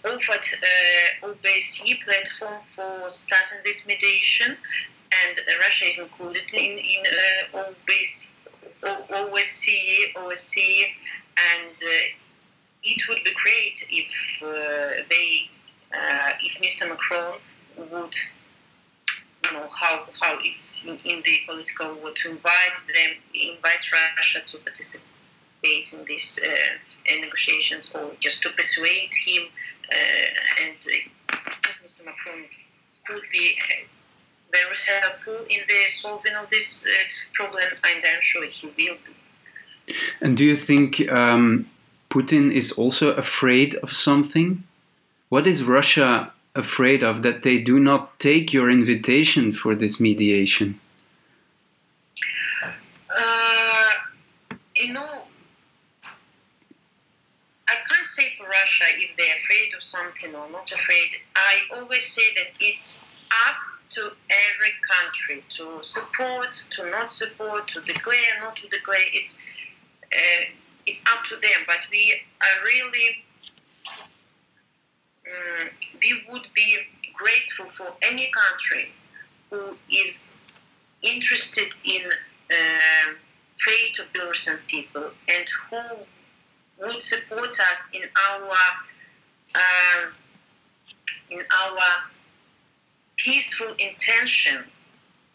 offered 0.06 0.46
uh, 0.46 1.28
OBSE 1.28 2.04
platform 2.04 2.62
for 2.76 3.10
starting 3.10 3.60
this 3.64 3.86
mediation, 3.86 4.58
and 5.26 5.40
Russia 5.60 5.86
is 5.86 6.00
included 6.00 6.54
in 6.54 6.78
in 6.78 7.04
uh, 7.54 7.64
OBSE, 7.64 8.30
OSCE, 8.74 10.14
OSCE, 10.16 10.86
and 11.38 11.76
uh, 11.76 11.90
it 12.84 13.02
would 13.08 13.24
be 13.24 13.32
great 13.34 13.86
if 13.90 14.12
uh, 14.44 15.04
they, 15.10 15.50
uh, 15.94 16.32
if 16.42 16.62
Mr. 16.62 16.90
Macron 16.90 17.40
would, 17.78 18.16
you 19.46 19.54
know, 19.54 19.68
how 19.70 20.06
how 20.20 20.38
it's 20.44 20.84
in, 20.86 21.00
in 21.06 21.22
the 21.24 21.40
political 21.46 21.96
world 21.96 22.16
to 22.18 22.32
invite 22.32 22.78
them, 22.88 23.12
invite 23.34 23.92
Russia 24.18 24.42
to 24.46 24.58
participate 24.60 25.94
in 25.94 26.06
these 26.06 26.40
uh, 26.44 27.16
negotiations, 27.20 27.92
or 27.94 28.12
just 28.20 28.42
to 28.44 28.50
persuade 28.52 29.12
him, 29.26 29.44
uh, 29.92 30.66
and 30.66 30.78
uh, 31.34 31.38
Mr. 31.84 32.06
Macron 32.06 32.46
could 33.08 33.24
be 33.32 33.58
very 34.52 34.78
helpful 34.86 35.46
in 35.50 35.62
the 35.68 35.90
solving 35.90 36.34
of 36.36 36.50
this 36.50 36.88
problem, 37.34 37.64
and 37.84 38.04
I'm 38.14 38.22
sure 38.22 38.46
he 38.46 38.68
will 38.68 38.74
be. 39.06 39.94
And 40.22 40.38
do 40.38 40.44
you 40.44 40.56
think 40.56 41.12
um, 41.12 41.70
Putin 42.10 42.52
is 42.54 42.72
also 42.74 43.14
afraid 43.14 43.76
of 43.76 43.92
something? 43.92 44.64
What 45.30 45.48
is 45.48 45.64
Russia 45.64 46.34
afraid 46.56 47.04
of 47.04 47.24
that 47.24 47.44
they 47.44 47.58
do 47.58 47.80
not 47.80 48.20
take 48.20 48.52
your 48.52 48.70
invitation 48.70 49.52
for 49.54 49.76
this 49.76 50.00
mediation? 50.00 50.80
Uh, 53.16 53.90
you 54.76 54.94
know, 54.94 55.24
I 57.68 57.76
can't 57.90 58.08
say 58.08 58.34
for 58.38 58.48
Russia 58.48 58.86
if 58.98 59.16
they're 59.18 59.38
afraid 59.44 59.74
of 59.76 59.84
something 59.84 60.36
or 60.36 60.50
not 60.52 60.72
afraid. 60.72 61.16
I 61.36 61.62
always 61.74 62.06
say 62.08 62.34
that 62.36 62.52
it's 62.60 63.02
up 63.48 63.56
to 63.92 64.02
every 64.02 64.74
country 64.90 65.44
to 65.50 65.80
support, 65.84 66.64
to 66.72 66.90
not 66.90 67.12
support, 67.12 67.68
to 67.70 67.82
declare, 67.82 68.40
not 68.42 68.56
to 68.58 68.68
declare. 68.68 69.02
It's 69.14 69.38
uh, 70.14 70.46
it's 70.86 71.04
up 71.14 71.24
to 71.26 71.36
them. 71.36 71.64
But 71.68 71.80
we 71.92 72.22
are 72.42 72.66
really, 72.66 73.24
um, 75.28 75.70
we 76.02 76.24
would 76.30 76.48
be 76.54 76.80
grateful 77.14 77.68
for 77.68 77.94
any 78.02 78.32
country 78.32 78.90
who 79.50 79.78
is 79.92 80.24
interested 81.02 81.74
in 81.84 82.02
uh, 82.06 83.14
fate 83.58 84.00
of 84.00 84.12
Belarusian 84.14 84.60
people 84.68 85.12
and 85.28 85.46
who 85.70 86.86
would 86.86 87.02
support 87.02 87.60
us 87.60 87.84
in 87.94 88.02
our 88.30 88.52
uh, 89.54 90.10
in 91.30 91.40
our 91.40 91.80
peaceful 93.24 93.74
intention, 93.80 94.64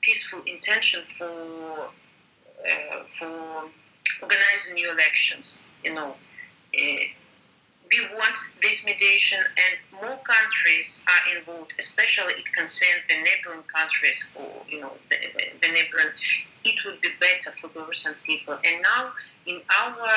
peaceful 0.02 0.40
intention 0.46 1.02
for 1.16 1.90
uh, 2.70 3.02
for 3.18 3.70
organizing 4.22 4.74
new 4.74 4.90
elections. 4.90 5.64
You 5.84 5.94
know, 5.94 6.08
uh, 6.78 7.02
we 7.90 8.00
want 8.14 8.36
this 8.62 8.84
mediation, 8.84 9.38
and 9.38 10.00
more 10.00 10.18
countries 10.24 11.04
are 11.06 11.36
involved. 11.36 11.74
Especially, 11.78 12.34
it 12.34 12.52
concerns 12.52 13.02
the 13.08 13.14
neighboring 13.14 13.62
countries, 13.74 14.26
or 14.34 14.50
you 14.68 14.80
know, 14.80 14.92
the, 15.10 15.16
the 15.62 15.68
neighboring. 15.68 16.08
It 16.64 16.84
would 16.84 17.00
be 17.00 17.10
better 17.20 17.54
for 17.60 17.68
Belarusian 17.68 18.14
people. 18.24 18.58
And 18.64 18.82
now, 18.82 19.12
in 19.46 19.60
our 19.80 20.08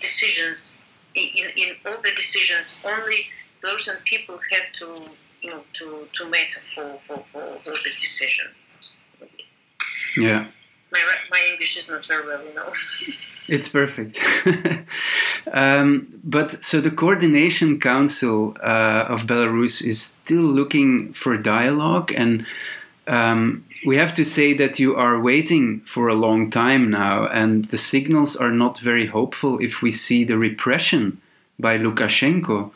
decisions, 0.00 0.76
in, 1.14 1.46
in 1.56 1.76
all 1.86 2.00
the 2.02 2.10
decisions, 2.16 2.78
only 2.84 3.26
Belarusian 3.62 4.02
people 4.04 4.40
have 4.50 4.72
to, 4.80 5.02
you 5.42 5.50
know, 5.50 5.62
to, 5.74 6.08
to 6.12 6.28
matter 6.28 6.60
for, 6.74 6.98
for, 7.06 7.24
for 7.32 7.42
all 7.42 7.58
this 7.64 7.98
decision. 7.98 8.46
Yeah 10.16 10.46
my, 10.92 11.00
my 11.30 11.48
English 11.50 11.76
is 11.76 11.88
not 11.88 12.04
very 12.06 12.26
well, 12.26 12.44
you 12.44 12.54
know. 12.54 12.72
it's 13.48 13.68
perfect. 13.68 14.18
um, 15.52 16.08
but 16.24 16.62
so 16.64 16.80
the 16.80 16.90
Coordination 16.90 17.80
Council 17.80 18.56
uh, 18.62 19.06
of 19.08 19.22
Belarus 19.22 19.84
is 19.84 20.00
still 20.02 20.42
looking 20.42 21.12
for 21.12 21.36
dialogue, 21.36 22.12
and 22.16 22.46
um, 23.06 23.64
we 23.86 23.96
have 23.96 24.14
to 24.14 24.24
say 24.24 24.52
that 24.54 24.78
you 24.78 24.96
are 24.96 25.20
waiting 25.20 25.80
for 25.80 26.08
a 26.08 26.14
long 26.14 26.50
time 26.50 26.90
now, 26.90 27.26
and 27.26 27.66
the 27.66 27.78
signals 27.78 28.36
are 28.36 28.52
not 28.52 28.78
very 28.78 29.06
hopeful 29.06 29.58
if 29.58 29.82
we 29.82 29.92
see 29.92 30.24
the 30.24 30.38
repression 30.38 31.20
by 31.58 31.78
Lukashenko. 31.78 32.72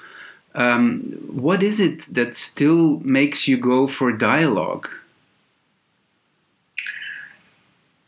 Um, 0.55 1.01
what 1.33 1.63
is 1.63 1.81
it 1.81 2.15
that 2.15 2.37
still 2.37 3.01
makes 3.01 3.49
you 3.49 3.57
go 3.57 3.87
for 3.89 4.13
dialogue? 4.13 4.89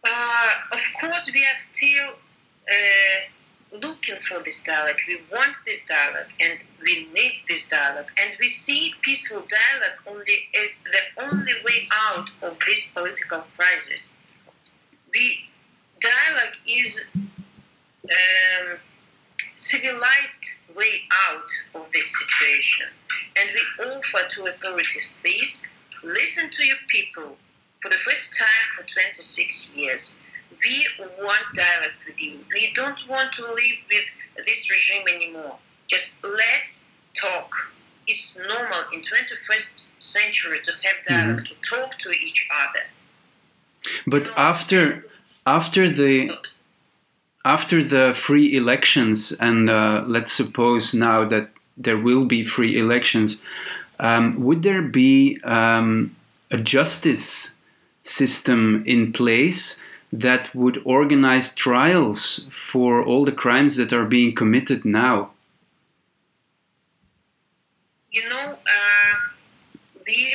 Uh, 0.04 0.50
of 0.70 0.80
course, 1.00 1.28
we 1.34 1.44
are 1.44 1.56
still 1.56 2.10
uh, 2.70 3.78
looking 3.82 4.20
for 4.20 4.38
this 4.44 4.62
dialogue. 4.62 5.00
We 5.08 5.20
want 5.32 5.56
this 5.66 5.80
dialogue, 5.84 6.30
and 6.40 6.58
we 6.80 7.08
need 7.12 7.34
this 7.48 7.66
dialogue. 7.66 8.10
And 8.22 8.30
we 8.38 8.48
see 8.48 8.94
peaceful 9.02 9.42
dialogue 9.48 9.98
only 10.06 10.48
as 10.62 10.78
the 10.84 11.24
only 11.24 11.54
way 11.64 11.88
out 11.92 12.30
of 12.42 12.56
this 12.64 12.86
political 12.90 13.42
crisis. 13.56 14.16
The 15.12 15.36
dialogue 16.00 16.54
is 16.68 17.06
um, 18.04 18.78
civilized 19.56 20.60
way 20.74 21.02
out 21.28 21.48
of 21.74 21.86
this 21.92 22.12
situation. 22.18 22.86
And 23.36 23.50
we 23.54 23.84
offer 23.86 24.28
to 24.28 24.46
authorities, 24.46 25.10
please 25.20 25.62
listen 26.02 26.50
to 26.50 26.64
your 26.64 26.76
people 26.88 27.36
for 27.86 27.90
the 27.90 27.96
first 27.98 28.36
time 28.36 28.68
for 28.76 28.82
26 28.82 29.74
years, 29.74 30.14
we 30.64 30.86
want 31.20 31.44
dialogue 31.54 31.90
with 32.06 32.20
you. 32.20 32.40
We 32.52 32.72
don't 32.74 32.98
want 33.08 33.32
to 33.34 33.42
live 33.42 33.78
with 33.90 34.44
this 34.46 34.70
regime 34.70 35.04
anymore. 35.08 35.56
Just 35.86 36.14
let's 36.22 36.84
talk. 37.14 37.52
It's 38.06 38.36
normal 38.36 38.82
in 38.92 39.02
21st 39.02 39.84
century 39.98 40.60
to 40.64 40.72
have 40.82 41.04
dialogue, 41.06 41.44
mm-hmm. 41.44 41.62
to 41.62 41.68
talk 41.68 41.98
to 41.98 42.10
each 42.10 42.48
other. 42.62 42.84
But 44.06 44.26
no. 44.26 44.32
after 44.36 45.06
after 45.46 45.90
the 45.90 46.36
after 47.46 47.84
the 47.84 48.12
free 48.12 48.56
elections, 48.56 49.30
and 49.38 49.70
uh, 49.70 50.02
let's 50.08 50.32
suppose 50.32 50.92
now 50.92 51.24
that 51.24 51.48
there 51.76 51.96
will 51.96 52.24
be 52.24 52.44
free 52.44 52.76
elections, 52.76 53.36
um, 54.00 54.42
would 54.42 54.64
there 54.64 54.82
be 54.82 55.40
um, 55.44 56.16
a 56.50 56.58
justice 56.58 57.54
system 58.02 58.82
in 58.84 59.12
place 59.12 59.80
that 60.12 60.52
would 60.56 60.82
organize 60.84 61.54
trials 61.54 62.46
for 62.50 63.04
all 63.04 63.24
the 63.24 63.38
crimes 63.42 63.76
that 63.76 63.92
are 63.92 64.04
being 64.04 64.34
committed 64.34 64.84
now? 64.84 65.30
You 68.10 68.28
know, 68.28 68.58
uh, 68.76 69.14
we 70.04 70.34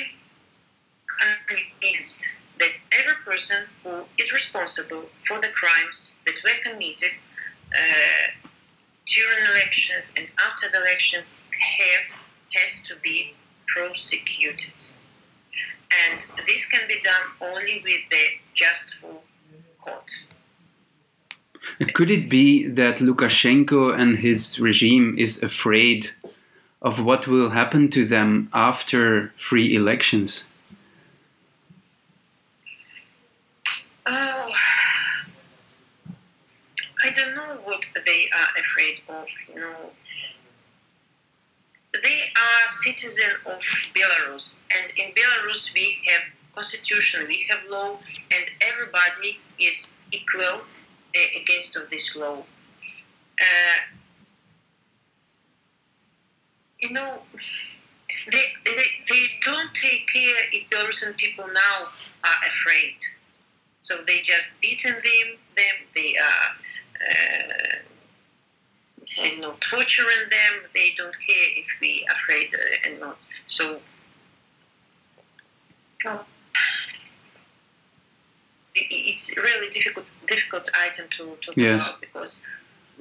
convinced 1.50 2.26
that 2.62 2.78
every 3.00 3.18
person 3.26 3.64
who 3.84 4.04
is 4.20 4.32
responsible 4.32 5.04
for 5.28 5.42
the 5.42 5.50
crimes 5.50 6.14
that 6.26 6.36
were 6.44 6.58
committed 6.64 7.14
uh, 7.74 8.28
during 9.08 9.40
elections 9.52 10.14
and 10.16 10.32
after 10.48 10.70
the 10.72 10.78
elections 10.78 11.38
have 11.78 12.06
has 12.54 12.72
to 12.88 12.96
be 13.02 13.34
prosecuted. 13.68 14.78
And 16.04 16.26
this 16.48 16.66
can 16.68 16.88
be 16.88 17.00
done 17.02 17.26
only 17.42 17.82
with 17.84 18.02
the 18.12 18.26
just 18.54 18.96
full 19.00 19.24
court. 19.82 20.12
Could 21.94 22.12
it 22.12 22.30
be 22.30 22.68
that 22.68 22.98
Lukashenko 22.98 23.98
and 23.98 24.18
his 24.18 24.60
regime 24.60 25.16
is 25.18 25.42
afraid 25.42 26.12
of 26.82 27.04
what 27.04 27.28
will 27.28 27.50
happen 27.50 27.90
to 27.92 28.06
them 28.06 28.50
after 28.54 29.34
free 29.38 29.74
elections? 29.76 30.44
Oh, 34.14 34.52
I 37.02 37.12
don't 37.12 37.34
know 37.34 37.58
what 37.64 37.86
they 38.06 38.30
are 38.36 38.48
afraid 38.60 39.00
of. 39.08 39.26
You 39.48 39.62
know, 39.62 39.76
they 41.94 42.20
are 42.36 42.68
citizens 42.68 43.40
of 43.46 43.60
Belarus, 43.96 44.56
and 44.78 44.92
in 44.98 45.14
Belarus 45.14 45.74
we 45.74 46.00
have 46.08 46.24
constitution, 46.54 47.26
we 47.26 47.46
have 47.50 47.60
law, 47.70 48.00
and 48.32 48.46
everybody 48.60 49.40
is 49.62 49.94
equal 50.12 50.60
eh, 51.16 51.40
against 51.42 51.78
of 51.78 51.90
this 51.90 52.14
law. 52.18 52.44
Uh, 53.40 53.80
you 56.80 56.92
know, 56.92 57.22
they, 58.30 58.44
they, 58.66 58.84
they 59.08 59.24
don't 59.46 59.74
take 59.74 60.06
care 60.12 60.36
if 60.52 60.70
Belarusian 60.70 61.16
people 61.16 61.48
now 61.48 61.88
are 62.26 62.40
afraid. 62.50 62.98
So 63.84 64.04
they 64.06 64.22
just 64.22 64.50
beaten 64.62 64.94
them, 64.94 65.38
them 65.56 65.76
they 65.96 66.16
are 66.18 66.56
uh, 67.02 67.78
you 69.24 69.40
know, 69.40 69.56
torturing 69.60 70.30
them. 70.30 70.62
They 70.74 70.92
don't 70.96 71.16
care 71.16 71.50
if 71.56 71.66
we 71.82 72.06
are 72.10 72.16
afraid 72.16 72.54
uh, 72.54 72.88
and 72.90 73.00
not. 73.00 73.18
So 73.48 73.80
it's 78.76 79.38
really 79.38 79.70
difficult 79.70 80.12
difficult 80.28 80.70
item 80.76 81.08
to 81.10 81.38
talk 81.42 81.58
Yes. 81.58 81.88
about 81.88 82.02
because 82.02 82.46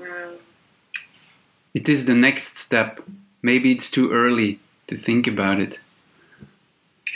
um, 0.01 0.35
It 1.75 1.89
is 1.89 2.07
the 2.07 2.15
next 2.15 2.57
step. 2.57 3.01
Maybe 3.43 3.73
it's 3.73 3.91
too 3.91 4.11
early 4.11 4.59
to 4.89 4.97
think 4.97 5.27
about 5.27 5.61
it. 5.61 5.79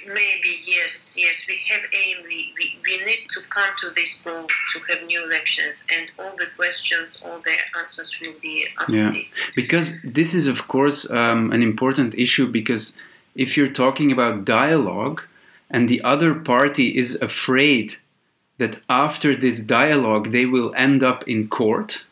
Maybe 0.07 0.59
yes, 0.63 1.15
yes, 1.17 1.45
we 1.49 1.59
have 1.71 1.83
aim. 1.93 2.17
We, 2.25 2.53
we, 2.59 2.77
we 2.85 3.05
need 3.05 3.27
to 3.31 3.41
come 3.51 3.71
to 3.81 3.91
this 3.91 4.21
goal 4.25 4.47
to 4.73 4.81
have 4.89 5.07
new 5.07 5.25
elections, 5.25 5.85
and 5.97 6.11
all 6.19 6.33
the 6.39 6.47
questions, 6.57 7.21
all 7.25 7.41
the 7.45 7.55
answers 7.79 8.15
will 8.21 8.35
be 8.41 8.67
after 8.81 8.97
Yeah. 8.97 9.11
this. 9.11 9.35
Because 9.55 10.01
this 10.03 10.35
is, 10.35 10.47
of 10.47 10.69
course, 10.69 11.09
um, 11.11 11.53
an 11.53 11.63
important 11.63 12.15
issue. 12.15 12.47
Because 12.47 12.97
if 13.35 13.57
you're 13.57 13.73
talking 13.85 14.13
about 14.13 14.45
dialogue 14.45 15.23
and 15.71 15.89
the 15.89 16.03
other 16.03 16.35
party 16.35 16.97
is 16.97 17.21
afraid 17.21 17.97
that 18.59 18.81
after 18.89 19.35
this 19.35 19.61
dialogue 19.61 20.31
they 20.31 20.47
will 20.47 20.73
end 20.77 21.03
up 21.03 21.27
in 21.27 21.49
court, 21.49 22.05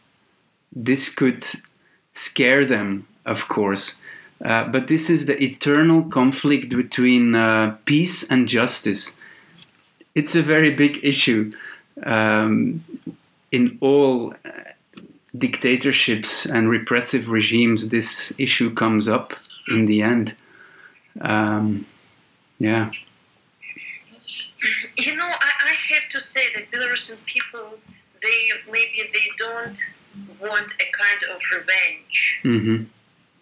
this 0.74 1.08
could 1.08 1.44
scare 2.14 2.64
them, 2.64 3.06
of 3.24 3.48
course. 3.48 4.00
Uh, 4.44 4.64
but 4.68 4.88
this 4.88 5.08
is 5.08 5.26
the 5.26 5.40
eternal 5.42 6.02
conflict 6.04 6.70
between 6.70 7.34
uh, 7.34 7.76
peace 7.84 8.28
and 8.30 8.48
justice. 8.48 9.16
It's 10.14 10.34
a 10.34 10.42
very 10.42 10.70
big 10.70 10.98
issue 11.04 11.52
um, 12.04 12.84
in 13.52 13.78
all 13.80 14.34
uh, 14.44 14.50
dictatorships 15.38 16.44
and 16.44 16.68
repressive 16.68 17.28
regimes. 17.28 17.88
This 17.88 18.32
issue 18.38 18.74
comes 18.74 19.08
up 19.08 19.32
in 19.68 19.86
the 19.86 20.02
end. 20.02 20.34
Um, 21.20 21.86
yeah, 22.58 22.90
You 24.96 25.16
know, 25.16 25.26
I, 25.26 25.50
I 25.70 25.94
have 25.94 26.08
to 26.10 26.20
say 26.20 26.40
that 26.54 26.70
Belarusian 26.70 27.24
people, 27.24 27.78
they 28.22 28.50
maybe 28.70 29.10
they 29.12 29.28
don't 29.36 29.78
want 30.40 30.72
a 30.80 30.86
kind 30.92 31.34
of 31.34 31.40
revenge. 31.52 32.40
hmm 32.42 32.84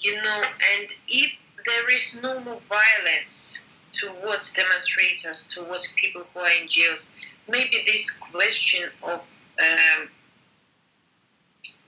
you 0.00 0.14
know, 0.14 0.42
and 0.74 0.88
if 1.08 1.32
there 1.66 1.94
is 1.94 2.20
no 2.22 2.40
more 2.40 2.60
violence 2.68 3.60
towards 3.92 4.52
demonstrators, 4.54 5.46
towards 5.46 5.92
people 5.94 6.22
who 6.32 6.40
are 6.40 6.50
in 6.50 6.68
jails, 6.68 7.14
maybe 7.48 7.82
this 7.84 8.10
question 8.10 8.88
of 9.02 9.20
um, 9.60 10.08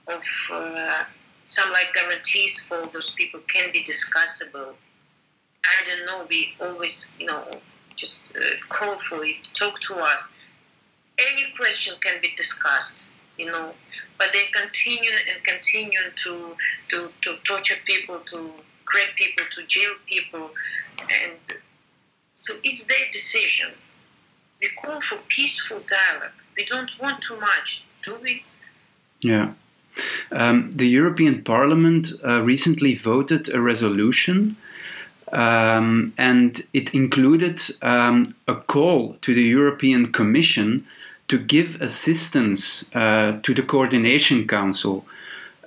of 0.07 0.23
uh, 0.51 1.03
some 1.45 1.71
like 1.71 1.93
guarantees 1.93 2.63
for 2.67 2.85
those 2.93 3.11
people 3.17 3.39
can 3.47 3.71
be 3.71 3.83
discussable. 3.83 4.73
I 5.65 5.87
don't 5.87 6.05
know. 6.05 6.25
We 6.29 6.53
always, 6.59 7.11
you 7.17 7.25
know, 7.25 7.45
just 7.95 8.35
uh, 8.35 8.41
call 8.69 8.97
for 8.97 9.25
it, 9.25 9.35
talk 9.53 9.79
to 9.81 9.95
us. 9.95 10.31
Any 11.17 11.53
question 11.55 11.95
can 12.01 12.19
be 12.21 12.33
discussed, 12.35 13.07
you 13.37 13.45
know, 13.45 13.73
but 14.17 14.31
they 14.33 14.45
continue 14.51 15.11
and 15.11 15.43
continue 15.43 15.99
to 16.23 16.55
to, 16.89 17.09
to 17.21 17.37
torture 17.43 17.75
people, 17.85 18.19
to 18.19 18.51
grab 18.85 19.09
people, 19.15 19.45
to 19.51 19.65
jail 19.67 19.93
people, 20.07 20.49
and 20.99 21.57
so 22.33 22.53
it's 22.63 22.83
their 22.85 23.07
decision. 23.11 23.69
We 24.61 24.69
call 24.81 25.01
for 25.01 25.17
peaceful 25.27 25.81
dialogue. 25.87 26.31
We 26.55 26.65
don't 26.65 26.91
want 27.01 27.21
too 27.21 27.39
much, 27.39 27.83
do 28.03 28.17
we? 28.21 28.43
Yeah. 29.21 29.53
Um, 30.31 30.71
the 30.71 30.87
European 30.87 31.43
Parliament 31.43 32.11
uh, 32.25 32.41
recently 32.41 32.95
voted 32.95 33.49
a 33.53 33.61
resolution, 33.61 34.57
um, 35.31 36.13
and 36.17 36.65
it 36.73 36.93
included 36.93 37.61
um, 37.81 38.35
a 38.47 38.55
call 38.55 39.15
to 39.21 39.33
the 39.33 39.43
European 39.43 40.11
Commission 40.11 40.85
to 41.33 41.39
give 41.39 41.81
assistance 41.81 42.85
uh, 42.93 43.39
to 43.41 43.55
the 43.55 43.63
Coordination 43.63 44.47
Council. 44.47 45.03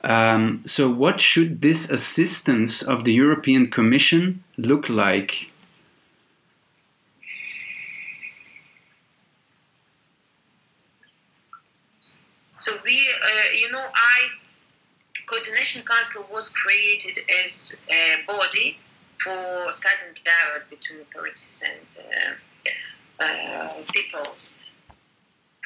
Um, 0.04 0.62
so, 0.64 0.88
what 0.88 1.18
should 1.18 1.60
this 1.60 1.90
assistance 1.90 2.82
of 2.82 3.02
the 3.02 3.12
European 3.12 3.68
Commission 3.68 4.44
look 4.56 4.88
like? 4.88 5.50
So 12.60 12.78
we, 12.84 12.96
uh, 13.24 13.48
you 13.60 13.72
know, 13.72 13.86
I 13.92 14.18
coordination 15.26 15.82
council 15.82 16.24
was 16.32 16.50
created 16.50 17.18
as 17.42 17.80
a 17.90 18.22
body 18.24 18.78
for 19.18 19.72
starting 19.72 20.14
dialogue 20.24 20.70
between 20.70 21.00
authorities 21.00 21.64
and 21.66 22.38
uh, 23.20 23.24
uh, 23.24 23.72
people. 23.92 24.36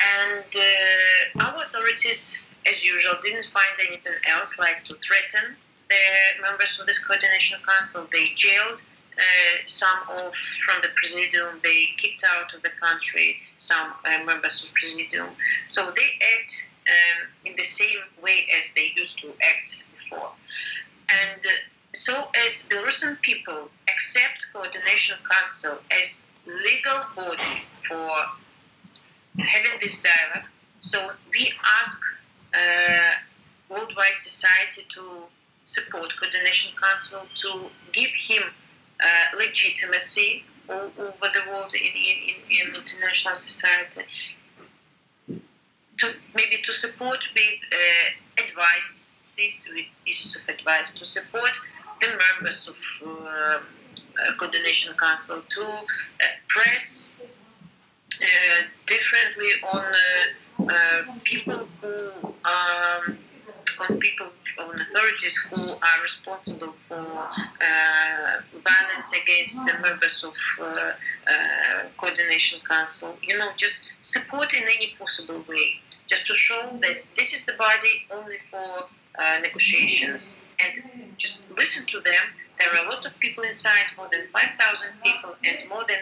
And 0.01 0.45
uh, 0.57 1.45
our 1.45 1.63
authorities, 1.65 2.43
as 2.67 2.85
usual, 2.85 3.15
didn't 3.23 3.47
find 3.53 3.89
anything 3.89 4.15
else 4.29 4.59
like 4.59 4.85
to 4.85 4.95
threaten 4.95 5.57
the 5.89 6.43
members 6.43 6.79
of 6.81 6.87
this 6.87 7.05
coordination 7.05 7.59
council. 7.67 8.09
They 8.11 8.29
jailed 8.35 8.83
uh, 9.19 9.23
some 9.67 9.99
of 10.09 10.33
from 10.65 10.81
the 10.81 10.89
presidium. 10.97 11.61
They 11.63 11.89
kicked 11.99 12.25
out 12.35 12.55
of 12.55 12.63
the 12.63 12.71
country 12.81 13.37
some 13.57 13.93
uh, 14.05 14.25
members 14.25 14.65
of 14.65 14.73
presidium. 14.75 15.29
So 15.69 15.93
they 15.95 16.09
act 16.39 16.69
um, 16.89 17.29
in 17.45 17.55
the 17.57 17.63
same 17.63 18.01
way 18.23 18.47
as 18.57 18.71
they 18.75 18.93
used 18.97 19.19
to 19.19 19.29
act 19.43 19.85
before. 19.99 20.31
And 21.09 21.41
uh, 21.45 21.51
so, 21.93 22.29
as 22.45 22.67
Belarusian 22.71 23.21
people 23.21 23.69
accept 23.93 24.47
coordination 24.53 25.19
council 25.29 25.79
as 25.91 26.23
legal 26.47 27.01
body 27.17 27.63
for 27.87 28.11
having 29.39 29.79
this 29.81 30.01
dialogue, 30.01 30.49
so 30.81 31.11
we 31.33 31.53
ask 31.81 32.01
uh, 32.55 33.13
worldwide 33.69 34.17
society 34.17 34.85
to 34.89 35.03
support 35.65 36.13
coordination 36.19 36.73
council 36.81 37.23
to 37.35 37.71
give 37.93 38.11
him 38.11 38.43
uh, 39.03 39.37
legitimacy 39.39 40.45
all 40.69 40.91
over 40.99 41.29
the 41.35 41.43
world 41.49 41.73
in, 41.75 41.81
in, 41.83 42.35
in, 42.51 42.69
in 42.69 42.75
international 42.75 43.35
society. 43.35 44.03
To 45.29 46.15
maybe 46.35 46.63
to 46.63 46.73
support 46.73 47.29
with 47.35 47.59
uh, 47.73 48.43
advices, 48.43 49.69
with 49.75 49.85
pieces 50.05 50.37
of 50.37 50.49
advice, 50.49 50.91
to 50.93 51.05
support 51.05 51.59
the 52.01 52.09
members 52.09 52.69
of 52.69 52.77
uh, 53.07 53.09
uh, 53.11 53.61
coordination 54.39 54.95
council 54.97 55.43
to 55.49 55.63
uh, 55.63 55.85
press 56.49 57.15
differently 58.87 59.49
on 59.73 59.85
uh, 59.85 60.73
uh, 60.73 61.03
people 61.25 61.69
who 61.81 62.11
um, 62.45 63.19
on 63.81 63.99
people 63.99 64.27
on 64.59 64.75
authorities 64.75 65.37
who 65.51 65.71
are 65.71 66.03
responsible 66.03 66.75
for 66.89 66.97
uh, 66.97 68.41
violence 68.63 69.13
against 69.23 69.65
the 69.65 69.79
members 69.81 70.23
of 70.25 70.35
uh, 70.61 70.65
uh, 70.65 71.33
coordination 71.97 72.61
council. 72.69 73.17
You 73.23 73.39
know, 73.39 73.51
just 73.57 73.79
support 74.01 74.53
in 74.55 74.65
any 74.65 74.95
possible 74.99 75.43
way, 75.49 75.75
just 76.09 76.27
to 76.27 76.35
show 76.35 76.77
that 76.81 77.01
this 77.17 77.33
is 77.33 77.47
the 77.47 77.55
body 77.55 78.07
only 78.11 78.37
for 78.51 78.87
uh, 79.19 79.39
negotiations, 79.41 80.41
and 80.63 80.83
just 81.17 81.39
listen 81.57 81.87
to 81.87 82.01
them. 82.01 82.25
There 82.59 82.69
are 82.75 82.85
a 82.87 82.89
lot 82.91 83.07
of 83.07 83.19
people 83.21 83.45
inside, 83.45 83.87
more 83.97 84.09
than 84.13 84.23
5,000 84.33 84.89
people, 85.03 85.35
and 85.45 85.57
more 85.71 85.85
than 85.89 85.99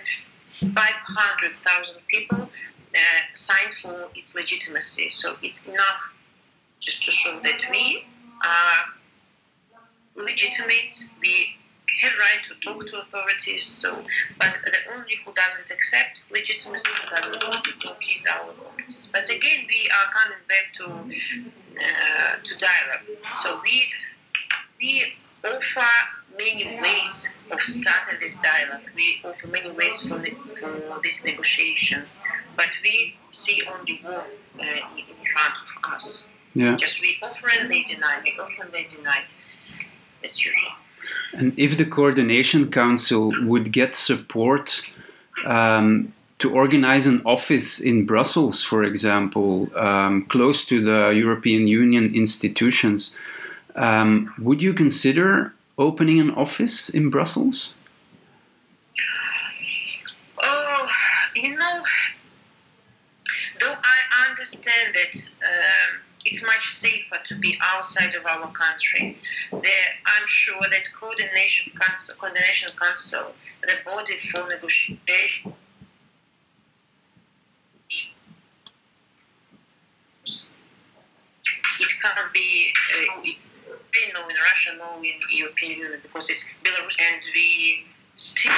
500,000 0.61 1.97
people 2.09 2.39
uh, 2.41 2.99
signed 3.35 3.75
for 3.83 4.09
its 4.15 4.35
legitimacy. 4.35 5.11
So 5.11 5.37
it's 5.43 5.67
enough 5.67 6.01
just 6.81 7.05
to 7.05 7.11
show 7.11 7.39
that 7.43 7.61
we 7.71 8.05
are 8.45 8.85
legitimate, 10.17 10.97
we 11.21 11.57
have 12.01 12.13
right 12.19 12.43
to 12.49 12.55
talk 12.61 12.87
to 12.87 13.01
authorities. 13.01 13.65
So, 13.65 14.05
but 14.39 14.57
the 14.65 14.95
only 14.95 15.17
who 15.25 15.33
doesn't 15.33 15.71
accept 15.71 16.23
legitimacy, 16.31 16.89
who 17.03 17.17
doesn't 17.17 17.45
want 17.45 17.65
to 17.65 17.73
talk, 17.79 17.99
is 18.13 18.27
our 18.27 18.51
authorities. 18.51 19.09
But 19.13 19.29
again, 19.29 19.67
we 19.69 19.89
are 19.91 20.13
coming 20.13 20.39
back 20.49 20.73
to 20.75 20.85
uh, 21.79 22.37
to 22.43 22.59
dialogue. 22.59 23.07
So 23.37 23.61
we 23.63 23.89
we 24.81 25.13
offer 25.45 25.87
many 26.37 26.81
ways 26.81 27.35
of 27.51 27.61
starting 27.61 28.21
this 28.21 28.37
dialogue. 28.37 28.83
We 28.95 29.21
offer 29.25 29.47
many 29.47 29.71
ways 29.71 30.07
for, 30.07 30.19
the, 30.19 30.31
for 30.61 31.01
these 31.03 31.25
negotiations, 31.25 32.17
but 32.57 32.71
we 32.83 33.17
see 33.31 33.63
only 33.73 34.01
one 34.03 34.15
uh, 34.15 34.63
in 34.63 35.27
front 35.33 35.55
of 35.85 35.93
us. 35.93 36.29
Yeah. 36.55 36.77
Just 36.77 37.01
we 37.01 37.17
offer 37.23 37.49
and 37.61 37.71
they 37.71 37.83
deny, 37.83 38.21
we 38.25 38.33
offer 38.39 38.63
and 38.65 38.73
they 38.73 38.85
deny, 38.85 39.25
as 40.25 40.45
usual. 40.45 40.73
And 41.33 41.59
if 41.59 41.77
the 41.77 41.85
Coordination 41.85 42.71
Council 42.71 43.33
would 43.43 43.73
get 43.73 43.95
support 43.95 44.83
um, 45.47 46.13
to 46.39 46.53
organize 46.53 47.07
an 47.07 47.23
office 47.25 47.81
in 47.81 48.07
Brussels, 48.07 48.63
for 48.63 48.83
example, 48.85 49.69
um, 49.77 50.27
close 50.27 50.65
to 50.67 50.83
the 50.83 51.11
European 51.11 51.67
Union 51.67 52.15
institutions, 52.15 53.17
um, 53.77 54.35
would 54.39 54.61
you 54.61 54.73
consider 54.75 55.55
opening 55.79 56.21
an 56.21 56.31
office 56.33 56.89
in 56.89 57.09
Brussels? 57.09 57.75
Oh, 60.43 60.89
you 61.35 61.57
know, 61.57 61.83
though 63.61 63.75
I 63.75 64.29
understand 64.29 64.95
that 64.95 65.17
um, 65.47 66.01
it's 66.25 66.45
much 66.45 66.69
safer 66.69 67.17
to 67.27 67.35
be 67.37 67.59
outside 67.63 68.15
of 68.15 68.27
our 68.27 68.51
country, 68.53 69.17
there, 69.51 69.63
I'm 70.05 70.27
sure 70.27 70.61
that 70.71 70.89
coordination 70.99 71.73
council, 71.81 72.17
coordination 72.19 72.71
council, 72.81 73.35
the 73.63 73.75
body 73.85 74.15
for 74.33 74.49
negotiation. 74.49 75.55
It 81.81 81.93
can 82.03 82.17
be 82.33 82.73
uh, 82.99 83.48
Ukraine, 83.99 84.15
no 84.15 84.29
in 84.29 84.37
Russia, 84.37 84.71
no 84.79 85.03
in 85.03 85.15
European 85.31 85.79
Union 85.79 86.01
because 86.03 86.31
it's 86.31 86.45
Belarus, 86.65 86.97
and 87.01 87.23
we 87.35 87.85
still 88.17 88.53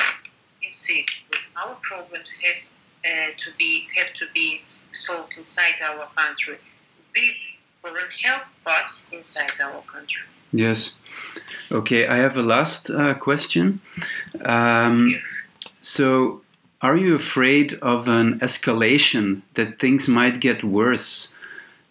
insist 0.62 1.10
that 1.30 1.40
our 1.56 1.76
problems 1.82 2.30
has 2.42 2.74
uh, 3.04 3.08
to 3.36 3.50
be 3.58 3.86
have 3.96 4.12
to 4.14 4.26
be 4.34 4.62
solved 4.92 5.38
inside 5.38 5.80
our 5.82 6.06
country 6.16 6.58
with 7.14 7.36
foreign 7.82 8.10
help, 8.22 8.42
but 8.64 8.90
inside 9.12 9.60
our 9.62 9.82
country. 9.82 10.22
Yes. 10.52 10.94
Okay, 11.70 12.06
I 12.06 12.16
have 12.16 12.36
a 12.36 12.42
last 12.42 12.90
uh, 12.90 13.14
question. 13.14 13.80
Um, 14.44 15.14
so, 15.80 16.42
are 16.82 16.96
you 16.96 17.14
afraid 17.14 17.74
of 17.74 18.08
an 18.08 18.40
escalation 18.40 19.42
that 19.54 19.78
things 19.78 20.08
might 20.08 20.40
get 20.40 20.64
worse? 20.64 21.32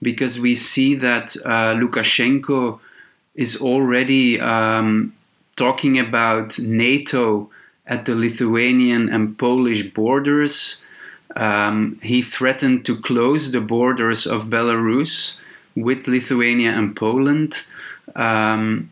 Because 0.01 0.39
we 0.39 0.55
see 0.55 0.95
that 0.95 1.35
uh, 1.45 1.73
Lukashenko 1.75 2.79
is 3.39 3.61
already 3.61 4.37
um, 4.41 5.13
talking 5.55 5.97
about 5.97 6.59
NATO 6.59 7.49
at 7.87 8.03
the 8.03 8.13
Lithuanian 8.13 9.07
and 9.07 9.37
Polish 9.37 9.83
borders. 9.93 10.83
Um, 11.37 11.99
he 12.03 12.21
threatened 12.21 12.85
to 12.85 12.99
close 12.99 13.51
the 13.51 13.61
borders 13.61 14.27
of 14.27 14.49
Belarus 14.49 15.37
with 15.73 16.05
Lithuania 16.05 16.71
and 16.71 16.93
Poland. 16.93 17.63
Um, 18.13 18.91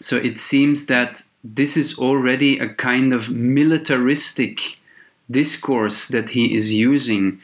so 0.00 0.18
it 0.18 0.38
seems 0.38 0.84
that 0.86 1.22
this 1.42 1.78
is 1.78 1.98
already 1.98 2.58
a 2.58 2.68
kind 2.74 3.14
of 3.14 3.30
militaristic 3.30 4.76
discourse 5.30 6.08
that 6.08 6.28
he 6.30 6.54
is 6.54 6.74
using. 6.74 7.40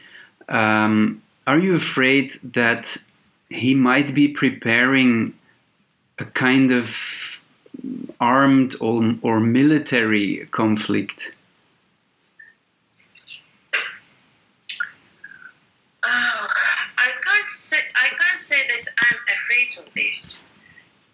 Um, 0.47 1.23
are 1.47 1.57
you 1.57 1.73
afraid 1.73 2.37
that 2.43 2.97
he 3.49 3.73
might 3.73 4.13
be 4.13 4.27
preparing 4.27 5.33
a 6.19 6.25
kind 6.25 6.71
of 6.71 7.41
armed 8.19 8.75
or, 8.79 9.15
or 9.21 9.39
military 9.39 10.47
conflict? 10.51 11.31
Oh, 16.03 16.47
I 16.97 17.11
can't 17.21 17.47
say 17.47 17.77
I 17.95 18.09
can't 18.09 18.39
say 18.39 18.67
that 18.67 18.87
I'm 18.99 19.19
afraid 19.35 19.85
of 19.85 19.93
this 19.95 20.39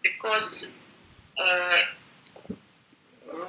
because 0.03 0.73
uh, 1.39 1.77
um, 3.33 3.47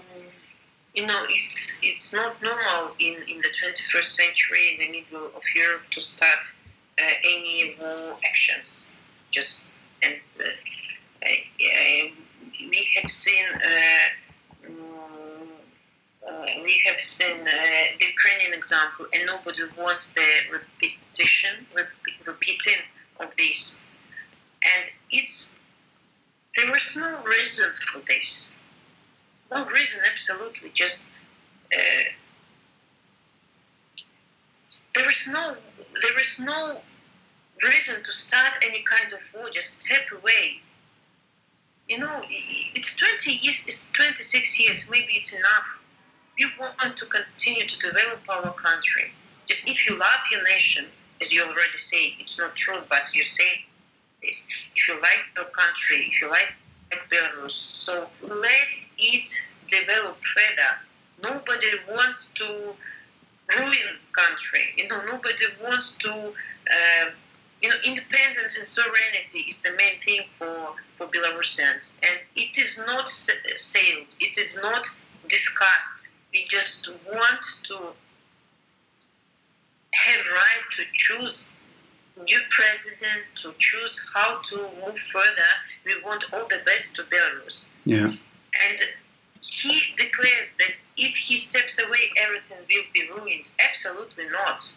you 0.94 1.06
know 1.06 1.24
it's 1.28 1.78
it's 1.82 2.14
not 2.14 2.40
normal 2.42 2.94
in, 3.00 3.14
in 3.28 3.38
the 3.38 3.48
21st 3.62 4.04
century 4.04 4.72
in 4.72 4.80
the 4.80 5.00
middle 5.00 5.26
of 5.26 5.42
Europe 5.54 5.82
to 5.90 6.00
start 6.00 6.44
uh, 7.02 7.10
any 7.24 7.76
war 7.80 8.16
actions 8.24 8.92
just 9.32 9.72
and 10.02 10.14
uh, 10.40 10.44
uh 10.44 10.91
we 12.70 12.88
have 12.96 13.10
seen 13.10 13.44
uh, 13.54 14.68
mm, 14.68 15.46
uh, 16.28 16.46
we 16.62 16.82
have 16.86 17.00
seen 17.00 17.40
uh, 17.40 17.52
the 17.98 18.06
Ukrainian 18.06 18.54
example, 18.54 19.06
and 19.12 19.26
nobody 19.26 19.62
wants 19.76 20.12
the 20.14 20.28
repetition, 20.52 21.66
rep- 21.76 21.88
repeating 22.26 22.80
of 23.20 23.28
this. 23.36 23.80
And 24.64 24.90
it's 25.10 25.56
there 26.56 26.70
was 26.70 26.96
no 26.96 27.18
reason 27.24 27.70
for 27.92 28.00
this. 28.06 28.54
No 29.50 29.66
reason, 29.66 30.00
absolutely. 30.12 30.70
Just 30.74 31.08
uh, 31.74 32.04
there 34.94 35.10
is 35.10 35.28
no 35.28 35.56
there 36.00 36.20
is 36.20 36.40
no 36.40 36.80
reason 37.62 38.02
to 38.04 38.12
start 38.12 38.58
any 38.62 38.82
kind 38.82 39.12
of 39.12 39.20
war. 39.34 39.50
Just 39.50 39.82
step 39.82 40.06
away. 40.12 40.60
You 41.92 41.98
know, 41.98 42.22
it's 42.74 42.96
20 42.96 43.32
years, 43.32 43.64
it's 43.66 43.90
26 43.90 44.60
years. 44.60 44.88
Maybe 44.90 45.12
it's 45.12 45.34
enough 45.34 45.66
we 46.38 46.46
want 46.58 46.96
to 46.96 47.04
continue 47.04 47.66
to 47.66 47.78
develop 47.78 48.20
our 48.30 48.50
country. 48.54 49.12
Just 49.46 49.68
if 49.68 49.86
you 49.86 49.98
love 49.98 50.20
your 50.30 50.42
nation, 50.44 50.86
as 51.20 51.34
you 51.34 51.42
already 51.42 51.76
say, 51.76 52.16
it's 52.18 52.38
not 52.38 52.56
true, 52.56 52.78
but 52.88 53.14
you 53.14 53.24
say 53.24 53.66
this. 54.22 54.46
If 54.74 54.88
you 54.88 54.94
like 55.02 55.22
your 55.36 55.44
country, 55.44 56.10
if 56.10 56.22
you 56.22 56.30
like 56.30 56.54
Belarus, 57.10 57.52
so 57.52 58.08
let 58.22 58.70
it 58.96 59.28
develop 59.68 60.16
further. 60.34 60.72
Nobody 61.22 61.68
wants 61.90 62.32
to 62.36 62.74
ruin 63.58 63.98
country. 64.12 64.64
You 64.78 64.88
know, 64.88 65.04
nobody 65.04 65.44
wants 65.62 65.92
to. 66.00 66.10
Uh, 66.10 67.10
you 67.62 67.68
know, 67.68 67.76
independence 67.84 68.58
and 68.58 68.66
sovereignty 68.66 69.46
is 69.48 69.58
the 69.60 69.70
main 69.72 70.00
thing 70.04 70.22
for 70.38 70.74
for 70.98 71.06
Belarusians, 71.06 71.92
and 72.02 72.18
it 72.36 72.58
is 72.58 72.78
not 72.86 73.08
sailed. 73.08 74.14
It 74.20 74.36
is 74.38 74.58
not 74.62 74.86
discussed 75.28 76.12
we 76.32 76.46
just 76.48 76.88
want 77.12 77.44
to 77.64 77.74
have 79.92 80.20
right 80.32 80.64
to 80.76 80.84
choose 80.92 81.48
new 82.26 82.40
president, 82.50 83.22
to 83.42 83.52
choose 83.58 84.02
how 84.14 84.40
to 84.42 84.56
move 84.56 84.98
further. 85.12 85.52
We 85.84 86.02
want 86.02 86.24
all 86.32 86.46
the 86.48 86.60
best 86.64 86.96
to 86.96 87.02
Belarus. 87.04 87.66
Yeah. 87.84 88.12
And 88.68 88.80
he 89.40 89.82
declares 89.96 90.54
that 90.58 90.78
if 90.96 91.14
he 91.14 91.36
steps 91.36 91.78
away, 91.78 92.10
everything 92.18 92.58
will 92.68 92.84
be 92.94 93.08
ruined. 93.10 93.50
Absolutely 93.68 94.28
not. 94.28 94.70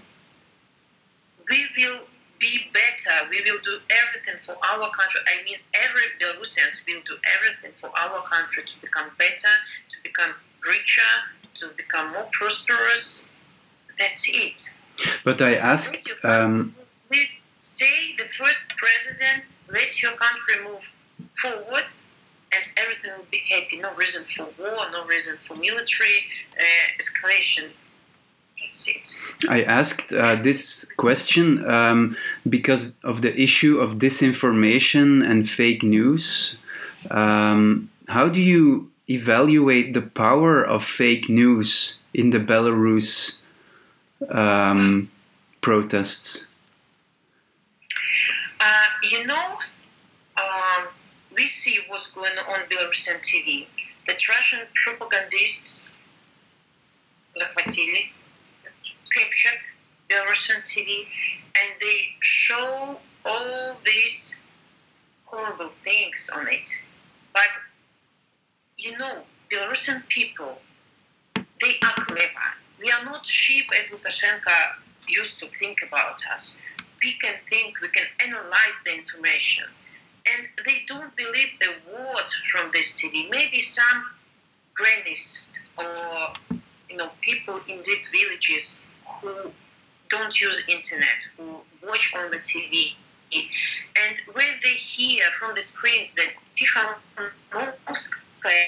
We 1.49 1.67
will 1.77 1.99
be 2.39 2.69
better. 2.73 3.29
We 3.29 3.41
will 3.41 3.59
do 3.61 3.79
everything 3.89 4.39
for 4.45 4.55
our 4.63 4.89
country. 4.91 5.21
I 5.27 5.43
mean, 5.43 5.57
every 5.73 6.03
Belarusians 6.19 6.85
will 6.87 7.01
do 7.05 7.15
everything 7.37 7.71
for 7.79 7.89
our 7.97 8.21
country 8.23 8.63
to 8.63 8.71
become 8.81 9.09
better, 9.17 9.55
to 9.89 9.97
become 10.03 10.33
richer, 10.67 11.13
to 11.59 11.69
become 11.77 12.11
more 12.11 12.27
prosperous. 12.31 13.25
That's 13.97 14.27
it. 14.27 14.69
But 15.23 15.41
I 15.41 15.55
ask. 15.55 15.95
Um, 16.23 16.75
Please 17.09 17.39
stay 17.57 18.15
the 18.17 18.25
first 18.37 18.63
president. 18.77 19.43
Let 19.71 20.01
your 20.01 20.13
country 20.13 20.63
move 20.63 20.81
forward, 21.41 21.85
and 22.53 22.63
everything 22.77 23.11
will 23.17 23.27
be 23.31 23.41
happy. 23.49 23.77
No 23.77 23.93
reason 23.95 24.25
for 24.35 24.47
war. 24.59 24.89
No 24.91 25.05
reason 25.05 25.37
for 25.47 25.55
military 25.55 26.25
uh, 26.59 26.63
escalation. 26.99 27.69
That's 28.64 28.88
it. 28.88 29.16
I 29.48 29.62
asked 29.62 30.12
uh, 30.12 30.36
this 30.36 30.84
question 30.96 31.68
um, 31.68 32.16
because 32.48 32.96
of 33.02 33.22
the 33.22 33.38
issue 33.40 33.78
of 33.78 33.94
disinformation 33.98 35.28
and 35.28 35.48
fake 35.48 35.82
news. 35.82 36.56
Um, 37.10 37.90
how 38.08 38.28
do 38.28 38.40
you 38.40 38.90
evaluate 39.08 39.94
the 39.94 40.02
power 40.02 40.62
of 40.62 40.84
fake 40.84 41.28
news 41.28 41.96
in 42.12 42.30
the 42.30 42.38
Belarus 42.38 43.38
um, 44.30 45.10
protests? 45.62 46.46
Uh, 48.60 48.82
you 49.10 49.26
know, 49.26 49.56
um, 50.36 50.88
we 51.34 51.46
see 51.46 51.78
what's 51.88 52.08
going 52.08 52.36
on 52.46 52.60
Belarusian 52.68 53.20
TV. 53.20 53.66
that 54.10 54.28
Russian 54.28 54.60
propagandists 54.74 55.90
захватили, 57.36 58.12
captured 59.13 59.59
the 60.09 60.15
Russian 60.27 60.61
TV, 60.61 61.05
and 61.55 61.73
they 61.79 62.15
show 62.21 62.97
all 63.25 63.75
these 63.85 64.39
horrible 65.25 65.71
things 65.83 66.29
on 66.35 66.47
it. 66.47 66.69
But 67.33 67.49
you 68.77 68.97
know, 68.97 69.23
Belarusian 69.51 70.07
people, 70.07 70.57
they 71.35 71.75
are 71.83 72.05
clever. 72.05 72.47
We 72.79 72.91
are 72.91 73.05
not 73.05 73.25
sheep 73.25 73.65
as 73.77 73.87
Lukashenko 73.87 74.51
used 75.07 75.39
to 75.39 75.47
think 75.59 75.81
about 75.87 76.19
us. 76.33 76.59
We 77.03 77.13
can 77.13 77.35
think, 77.49 77.79
we 77.81 77.89
can 77.89 78.05
analyze 78.19 78.81
the 78.83 78.93
information. 78.95 79.65
And 80.33 80.47
they 80.65 80.83
don't 80.87 81.15
believe 81.15 81.49
the 81.61 81.73
word 81.93 82.29
from 82.51 82.71
this 82.73 82.93
TV. 82.93 83.29
Maybe 83.29 83.61
some 83.61 84.05
grannies 84.73 85.49
or 85.77 86.33
you 86.89 86.97
know 86.97 87.09
people 87.21 87.59
in 87.67 87.81
deep 87.81 88.03
villages 88.11 88.81
who 89.25 89.51
don't 90.09 90.39
use 90.39 90.63
internet, 90.67 91.25
who 91.37 91.61
watch 91.87 92.13
on 92.15 92.31
the 92.31 92.37
TV. 92.37 92.93
And 93.33 94.21
when 94.33 94.47
they 94.63 94.69
hear 94.69 95.25
from 95.39 95.55
the 95.55 95.61
screens 95.61 96.13
that 96.13 96.35
Tikhanovskaya 96.55 98.67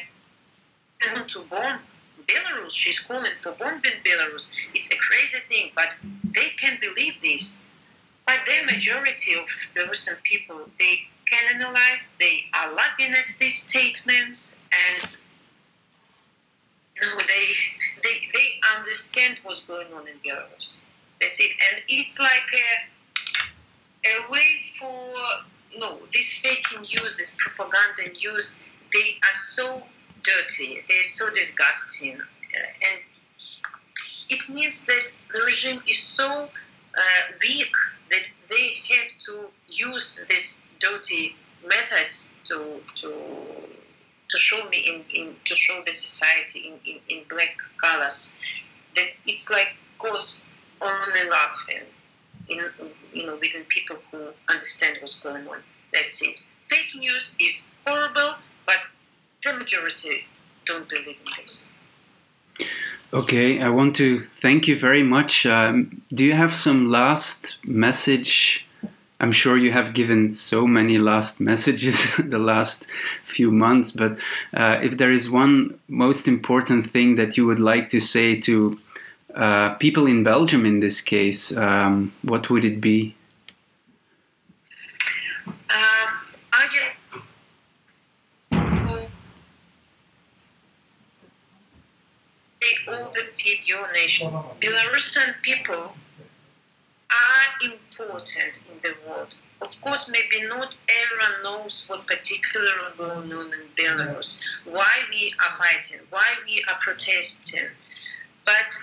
to 1.28 1.42
bomb 1.44 1.80
Belarus, 2.28 2.74
she's 2.74 3.00
calling 3.00 3.32
for 3.42 3.52
bombing 3.54 4.02
Belarus, 4.04 4.50
it's 4.74 4.92
a 4.92 4.98
crazy 4.98 5.38
thing, 5.48 5.72
but 5.76 5.96
they 6.34 6.50
can 6.60 6.78
believe 6.82 7.14
this. 7.22 7.58
But 8.26 8.40
the 8.46 8.74
majority 8.74 9.36
of 9.36 9.46
Belarusian 9.76 10.22
people, 10.24 10.70
they 10.80 11.04
can 11.30 11.56
analyze, 11.56 12.14
they 12.20 12.46
are 12.54 12.74
laughing 12.74 13.14
at 13.14 13.32
these 13.40 13.60
statements, 13.60 14.58
and 15.00 15.18
no, 17.02 17.18
they, 17.18 17.46
they, 18.04 18.20
they 18.34 18.60
understand 18.78 19.38
what's 19.44 19.62
going 19.62 19.88
on 19.94 20.08
in 20.08 20.16
Belarus. 20.26 20.78
That's 21.22 21.40
it. 21.40 21.52
And 21.72 21.82
it's 21.88 22.20
like 22.20 22.48
a, 24.06 24.10
a 24.10 24.32
way 24.32 24.62
for, 24.80 25.14
no, 25.78 26.00
this 26.14 26.34
fake 26.34 26.68
news, 26.92 27.18
this 27.18 27.36
propaganda 27.38 28.18
news, 28.20 28.58
they 28.94 29.18
are 29.24 29.38
so 29.38 29.84
dirty, 30.24 30.82
they're 30.88 31.04
so 31.04 31.30
disgusting. 31.32 32.14
And 32.14 33.00
it 34.30 34.50
means 34.50 34.86
that 34.86 35.12
the 35.34 35.42
regime 35.42 35.82
is 35.88 36.00
so 36.00 36.50
uh, 36.98 37.22
weak 37.42 37.72
that 38.10 38.30
they 38.50 38.74
have 38.90 39.18
to 39.20 39.48
use 39.68 40.20
these 40.30 40.60
dirty 40.80 41.36
methods 41.68 42.32
to, 42.46 42.82
to, 42.96 43.14
to 44.30 44.38
show 44.38 44.68
me 44.70 44.78
in, 44.78 45.04
in 45.14 45.36
to 45.46 45.56
show 45.56 45.82
the 45.86 45.92
society 45.92 46.68
in, 46.70 46.94
in, 46.94 47.00
in 47.10 47.24
black 47.30 47.58
colors 47.82 48.34
that 48.96 49.10
it's 49.26 49.50
like 49.50 49.70
goes 50.00 50.46
on 50.82 51.10
and 51.18 51.32
off 51.32 51.66
and 51.74 51.86
in, 52.50 52.90
you 53.14 53.26
know 53.26 53.36
within 53.36 53.64
people 53.66 53.98
who 54.12 54.30
understand 54.50 54.98
what's 55.02 55.20
going 55.20 55.48
on. 55.48 55.60
That's 55.94 56.22
it. 56.22 56.42
Fake 56.70 56.96
news 56.96 57.34
is 57.40 57.66
horrible 57.86 58.36
but 58.66 58.92
the 59.44 59.54
majority 59.54 60.26
don't 60.66 60.88
believe 60.90 61.18
in 61.26 61.44
this. 61.44 61.72
Okay 63.14 63.62
i 63.62 63.70
want 63.70 63.96
to 63.96 64.26
thank 64.26 64.68
you 64.68 64.78
very 64.78 65.04
much. 65.04 65.46
Um, 65.46 66.02
do 66.14 66.26
you 66.26 66.34
have 66.34 66.54
some 66.56 66.92
last 66.92 67.58
message 67.66 68.67
I'm 69.20 69.32
sure 69.32 69.58
you 69.58 69.72
have 69.72 69.94
given 69.94 70.34
so 70.34 70.68
many 70.68 71.00
last 71.00 71.40
messages 71.40 72.16
the 72.20 72.38
last 72.38 72.86
few 73.26 73.52
months, 73.52 73.92
but 73.92 74.18
uh, 74.54 74.80
if 74.82 74.98
there 74.98 75.12
is 75.12 75.30
one 75.30 75.80
most 75.88 76.28
important 76.28 76.90
thing 76.90 77.16
that 77.16 77.36
you 77.36 77.46
would 77.48 77.60
like 77.60 77.90
to 77.90 78.00
say 78.00 78.40
to 78.42 78.80
uh, 79.34 79.74
people 79.76 80.06
in 80.06 80.24
Belgium 80.24 80.66
in 80.66 80.80
this 80.80 81.02
case, 81.02 81.56
um, 81.58 82.14
what 82.22 82.50
would 82.50 82.64
it 82.64 82.80
be? 82.80 83.16
Um, 85.48 86.10
I 86.54 86.68
just 86.70 86.92
all 92.88 93.12
the 93.14 93.26
people, 93.38 93.86
Belarusian 94.62 95.34
people 95.42 95.94
are 97.12 97.70
important 98.00 98.62
in 98.72 98.80
the 98.82 98.94
world. 99.08 99.36
Of 99.62 99.70
course, 99.82 100.10
maybe 100.10 100.48
not 100.48 100.76
everyone 100.88 101.44
knows 101.44 101.86
what 101.88 102.06
particular 102.06 102.72
going 102.98 103.34
on 103.34 103.54
in 103.54 103.68
Belarus, 103.78 104.40
why 104.66 104.92
we 105.10 105.34
are 105.40 105.58
fighting, 105.58 106.00
why 106.10 106.26
we 106.46 106.64
are 106.70 106.78
protesting. 106.82 107.68
But 108.46 108.78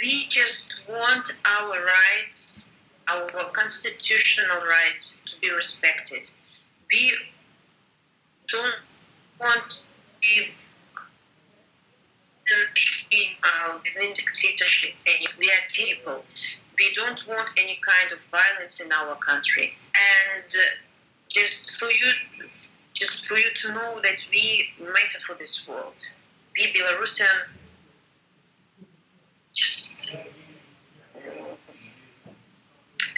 we 0.00 0.26
just 0.28 0.76
want 0.88 1.32
our 1.44 1.84
rights, 1.84 2.66
our 3.08 3.28
constitutional 3.52 4.58
rights 4.58 5.16
to 5.26 5.32
be 5.40 5.50
respected. 5.50 6.30
We 6.90 7.12
don't 8.48 8.74
want 9.40 9.70
to 9.70 10.46
be 13.10 13.28
uh, 13.44 13.78
within 13.84 14.12
dictatorship. 14.14 14.94
We 15.38 15.46
are 15.50 15.64
people 15.72 16.24
we 16.80 16.92
don't 16.94 17.20
want 17.28 17.50
any 17.58 17.78
kind 17.86 18.12
of 18.12 18.18
violence 18.30 18.80
in 18.80 18.90
our 18.90 19.14
country. 19.16 19.74
And 19.94 20.50
uh, 20.50 20.60
just 21.28 21.76
for 21.78 21.90
you, 21.90 22.12
just 22.94 23.26
for 23.26 23.36
you 23.36 23.50
to 23.62 23.68
know 23.68 24.00
that 24.02 24.16
we 24.32 24.66
matter 24.80 25.18
for 25.26 25.34
this 25.34 25.68
world. 25.68 26.08
We 26.56 26.72
Belarusian, 26.72 27.26
just 29.52 30.14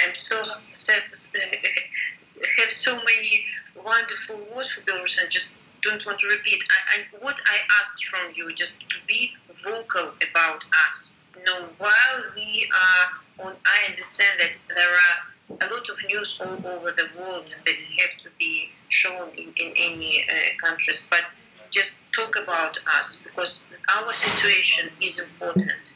and 0.04 0.16
so 0.16 0.44
have 2.58 2.70
so 2.70 2.96
many 2.96 3.44
wonderful 3.84 4.40
words 4.54 4.72
for 4.72 4.80
Belarusian. 4.82 5.28
Just 5.30 5.52
don't 5.82 6.04
want 6.04 6.18
to 6.20 6.26
repeat. 6.26 6.62
And 6.94 7.22
what 7.22 7.40
I 7.46 7.58
asked 7.80 8.04
from 8.06 8.32
you, 8.34 8.52
just 8.54 8.80
to 8.80 8.96
be 9.06 9.30
vocal 9.64 10.10
about 10.30 10.64
us. 10.86 11.16
You 11.44 11.52
know, 11.52 11.68
while 11.78 12.22
we 12.36 12.70
are 12.72 13.46
on, 13.46 13.56
I 13.66 13.88
understand 13.88 14.38
that 14.38 14.56
there 14.68 14.92
are 14.94 15.58
a 15.60 15.74
lot 15.74 15.88
of 15.88 15.96
news 16.06 16.38
all 16.40 16.54
over 16.64 16.92
the 16.92 17.08
world 17.18 17.52
that 17.66 17.80
have 17.80 18.22
to 18.22 18.28
be 18.38 18.70
shown 18.86 19.28
in, 19.36 19.52
in 19.56 19.72
any 19.76 20.24
uh, 20.30 20.34
countries, 20.64 21.02
but 21.10 21.24
just 21.72 21.98
talk 22.12 22.36
about 22.36 22.78
us 22.96 23.22
because 23.24 23.64
our 23.96 24.12
situation 24.12 24.90
is 25.00 25.18
important. 25.18 25.94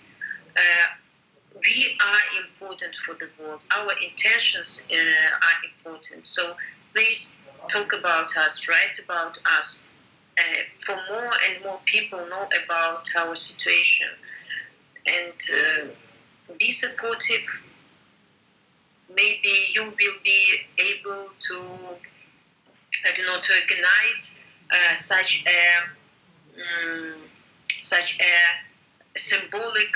Uh, 0.56 0.86
we 1.64 1.96
are 2.04 2.42
important 2.44 2.96
for 3.06 3.14
the 3.14 3.28
world. 3.40 3.62
Our 3.70 3.92
intentions 4.02 4.84
uh, 4.90 4.96
are 4.96 5.58
important. 5.76 6.26
So 6.26 6.56
please 6.92 7.36
talk 7.70 7.92
about 7.92 8.36
us, 8.36 8.66
write 8.66 8.98
about 9.04 9.38
us, 9.58 9.84
uh, 10.40 10.42
for 10.84 10.96
more 11.08 11.30
and 11.48 11.64
more 11.64 11.78
people 11.84 12.18
know 12.26 12.48
about 12.64 13.06
our 13.16 13.36
situation. 13.36 14.08
And 15.06 15.40
uh, 15.54 16.54
be 16.58 16.70
supportive. 16.70 17.42
Maybe 19.14 19.54
you 19.72 19.84
will 19.84 20.18
be 20.24 20.56
able 20.78 21.28
to, 21.48 21.56
I 23.04 23.10
don't 23.16 23.26
know, 23.26 23.40
to 23.40 23.52
organize 23.62 24.34
uh, 24.70 24.94
such 24.94 25.44
a 25.46 25.82
um, 26.60 27.14
such 27.80 28.18
a 28.20 29.18
symbolic 29.18 29.92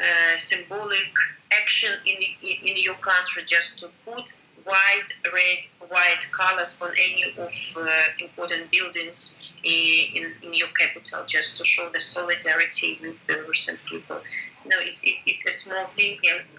uh, 0.00 0.36
symbolic 0.36 1.12
action 1.52 1.92
in, 2.06 2.16
in 2.42 2.68
in 2.68 2.76
your 2.78 2.94
country, 2.94 3.44
just 3.46 3.78
to 3.80 3.90
put 4.06 4.32
white, 4.64 5.08
red, 5.32 5.88
white 5.88 6.24
colors 6.36 6.78
on 6.80 6.90
any 6.92 7.24
of 7.36 7.48
uh, 7.76 7.88
important 8.20 8.70
buildings 8.70 9.42
in, 9.64 10.32
in 10.42 10.54
your 10.54 10.68
capital, 10.68 11.24
just 11.26 11.56
to 11.58 11.64
show 11.64 11.88
the 11.90 12.00
solidarity 12.00 12.98
with 13.02 13.16
the 13.26 13.42
Russian 13.46 13.78
people 13.88 14.20
no, 14.64 14.76
it's, 14.80 15.02
it, 15.02 15.16
it's 15.26 15.46
a 15.46 15.50
small 15.50 15.86
thing. 15.96 16.18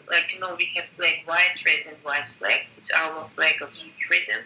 Like 0.09 0.33
you 0.33 0.39
know, 0.39 0.55
we 0.57 0.69
have 0.75 0.85
black, 0.97 1.23
white, 1.25 1.55
red, 1.65 1.87
and 1.87 1.97
white 2.03 2.27
flag. 2.39 2.61
It's 2.77 2.91
our 2.91 3.29
flag 3.35 3.61
of 3.61 3.69
freedom. 4.07 4.41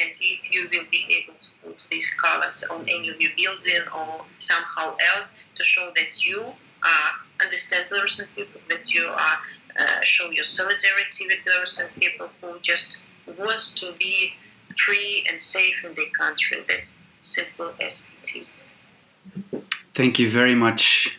And 0.00 0.10
if 0.20 0.52
you 0.52 0.62
will 0.72 0.88
be 0.90 1.22
able 1.22 1.38
to 1.38 1.46
put 1.62 1.86
these 1.90 2.08
colors 2.14 2.64
on 2.70 2.82
any 2.88 3.08
of 3.10 3.20
your 3.20 3.32
building 3.36 3.82
or 3.94 4.24
somehow 4.38 4.96
else 5.14 5.32
to 5.54 5.64
show 5.64 5.92
that 5.96 6.24
you 6.24 6.42
are 6.42 7.10
understand 7.40 7.86
the 7.90 7.96
Russian 7.96 8.26
people, 8.34 8.60
that 8.68 8.92
you 8.92 9.06
are 9.06 9.36
uh, 9.78 10.00
show 10.02 10.30
your 10.30 10.44
solidarity 10.44 11.26
with 11.26 11.38
Belarusian 11.46 11.88
people 11.98 12.28
who 12.40 12.58
just 12.60 13.02
wants 13.38 13.72
to 13.74 13.92
be 13.98 14.32
free 14.78 15.24
and 15.28 15.40
safe 15.40 15.84
in 15.84 15.94
their 15.94 16.10
country. 16.18 16.64
That's 16.68 16.98
simple 17.22 17.72
as 17.80 18.06
it 18.22 18.36
is. 18.36 18.60
Thank 19.94 20.18
you 20.18 20.30
very 20.30 20.54
much 20.54 21.18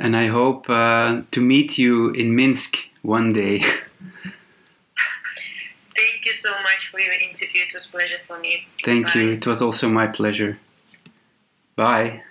and 0.00 0.16
I 0.16 0.26
hope 0.26 0.68
uh, 0.68 1.22
to 1.30 1.40
meet 1.40 1.78
you 1.78 2.10
in 2.10 2.34
Minsk 2.34 2.78
one 3.02 3.32
day. 3.34 3.58
Thank 5.96 6.24
you 6.24 6.32
so 6.32 6.50
much 6.50 6.88
for 6.90 6.98
your 6.98 7.12
interview. 7.12 7.62
It 7.68 7.74
was 7.74 7.86
a 7.86 7.90
pleasure 7.90 8.16
for 8.26 8.38
me. 8.38 8.66
Thank 8.82 9.08
Bye. 9.08 9.20
you. 9.20 9.32
It 9.32 9.46
was 9.46 9.60
also 9.60 9.90
my 9.90 10.06
pleasure. 10.06 10.58
Bye. 11.76 12.22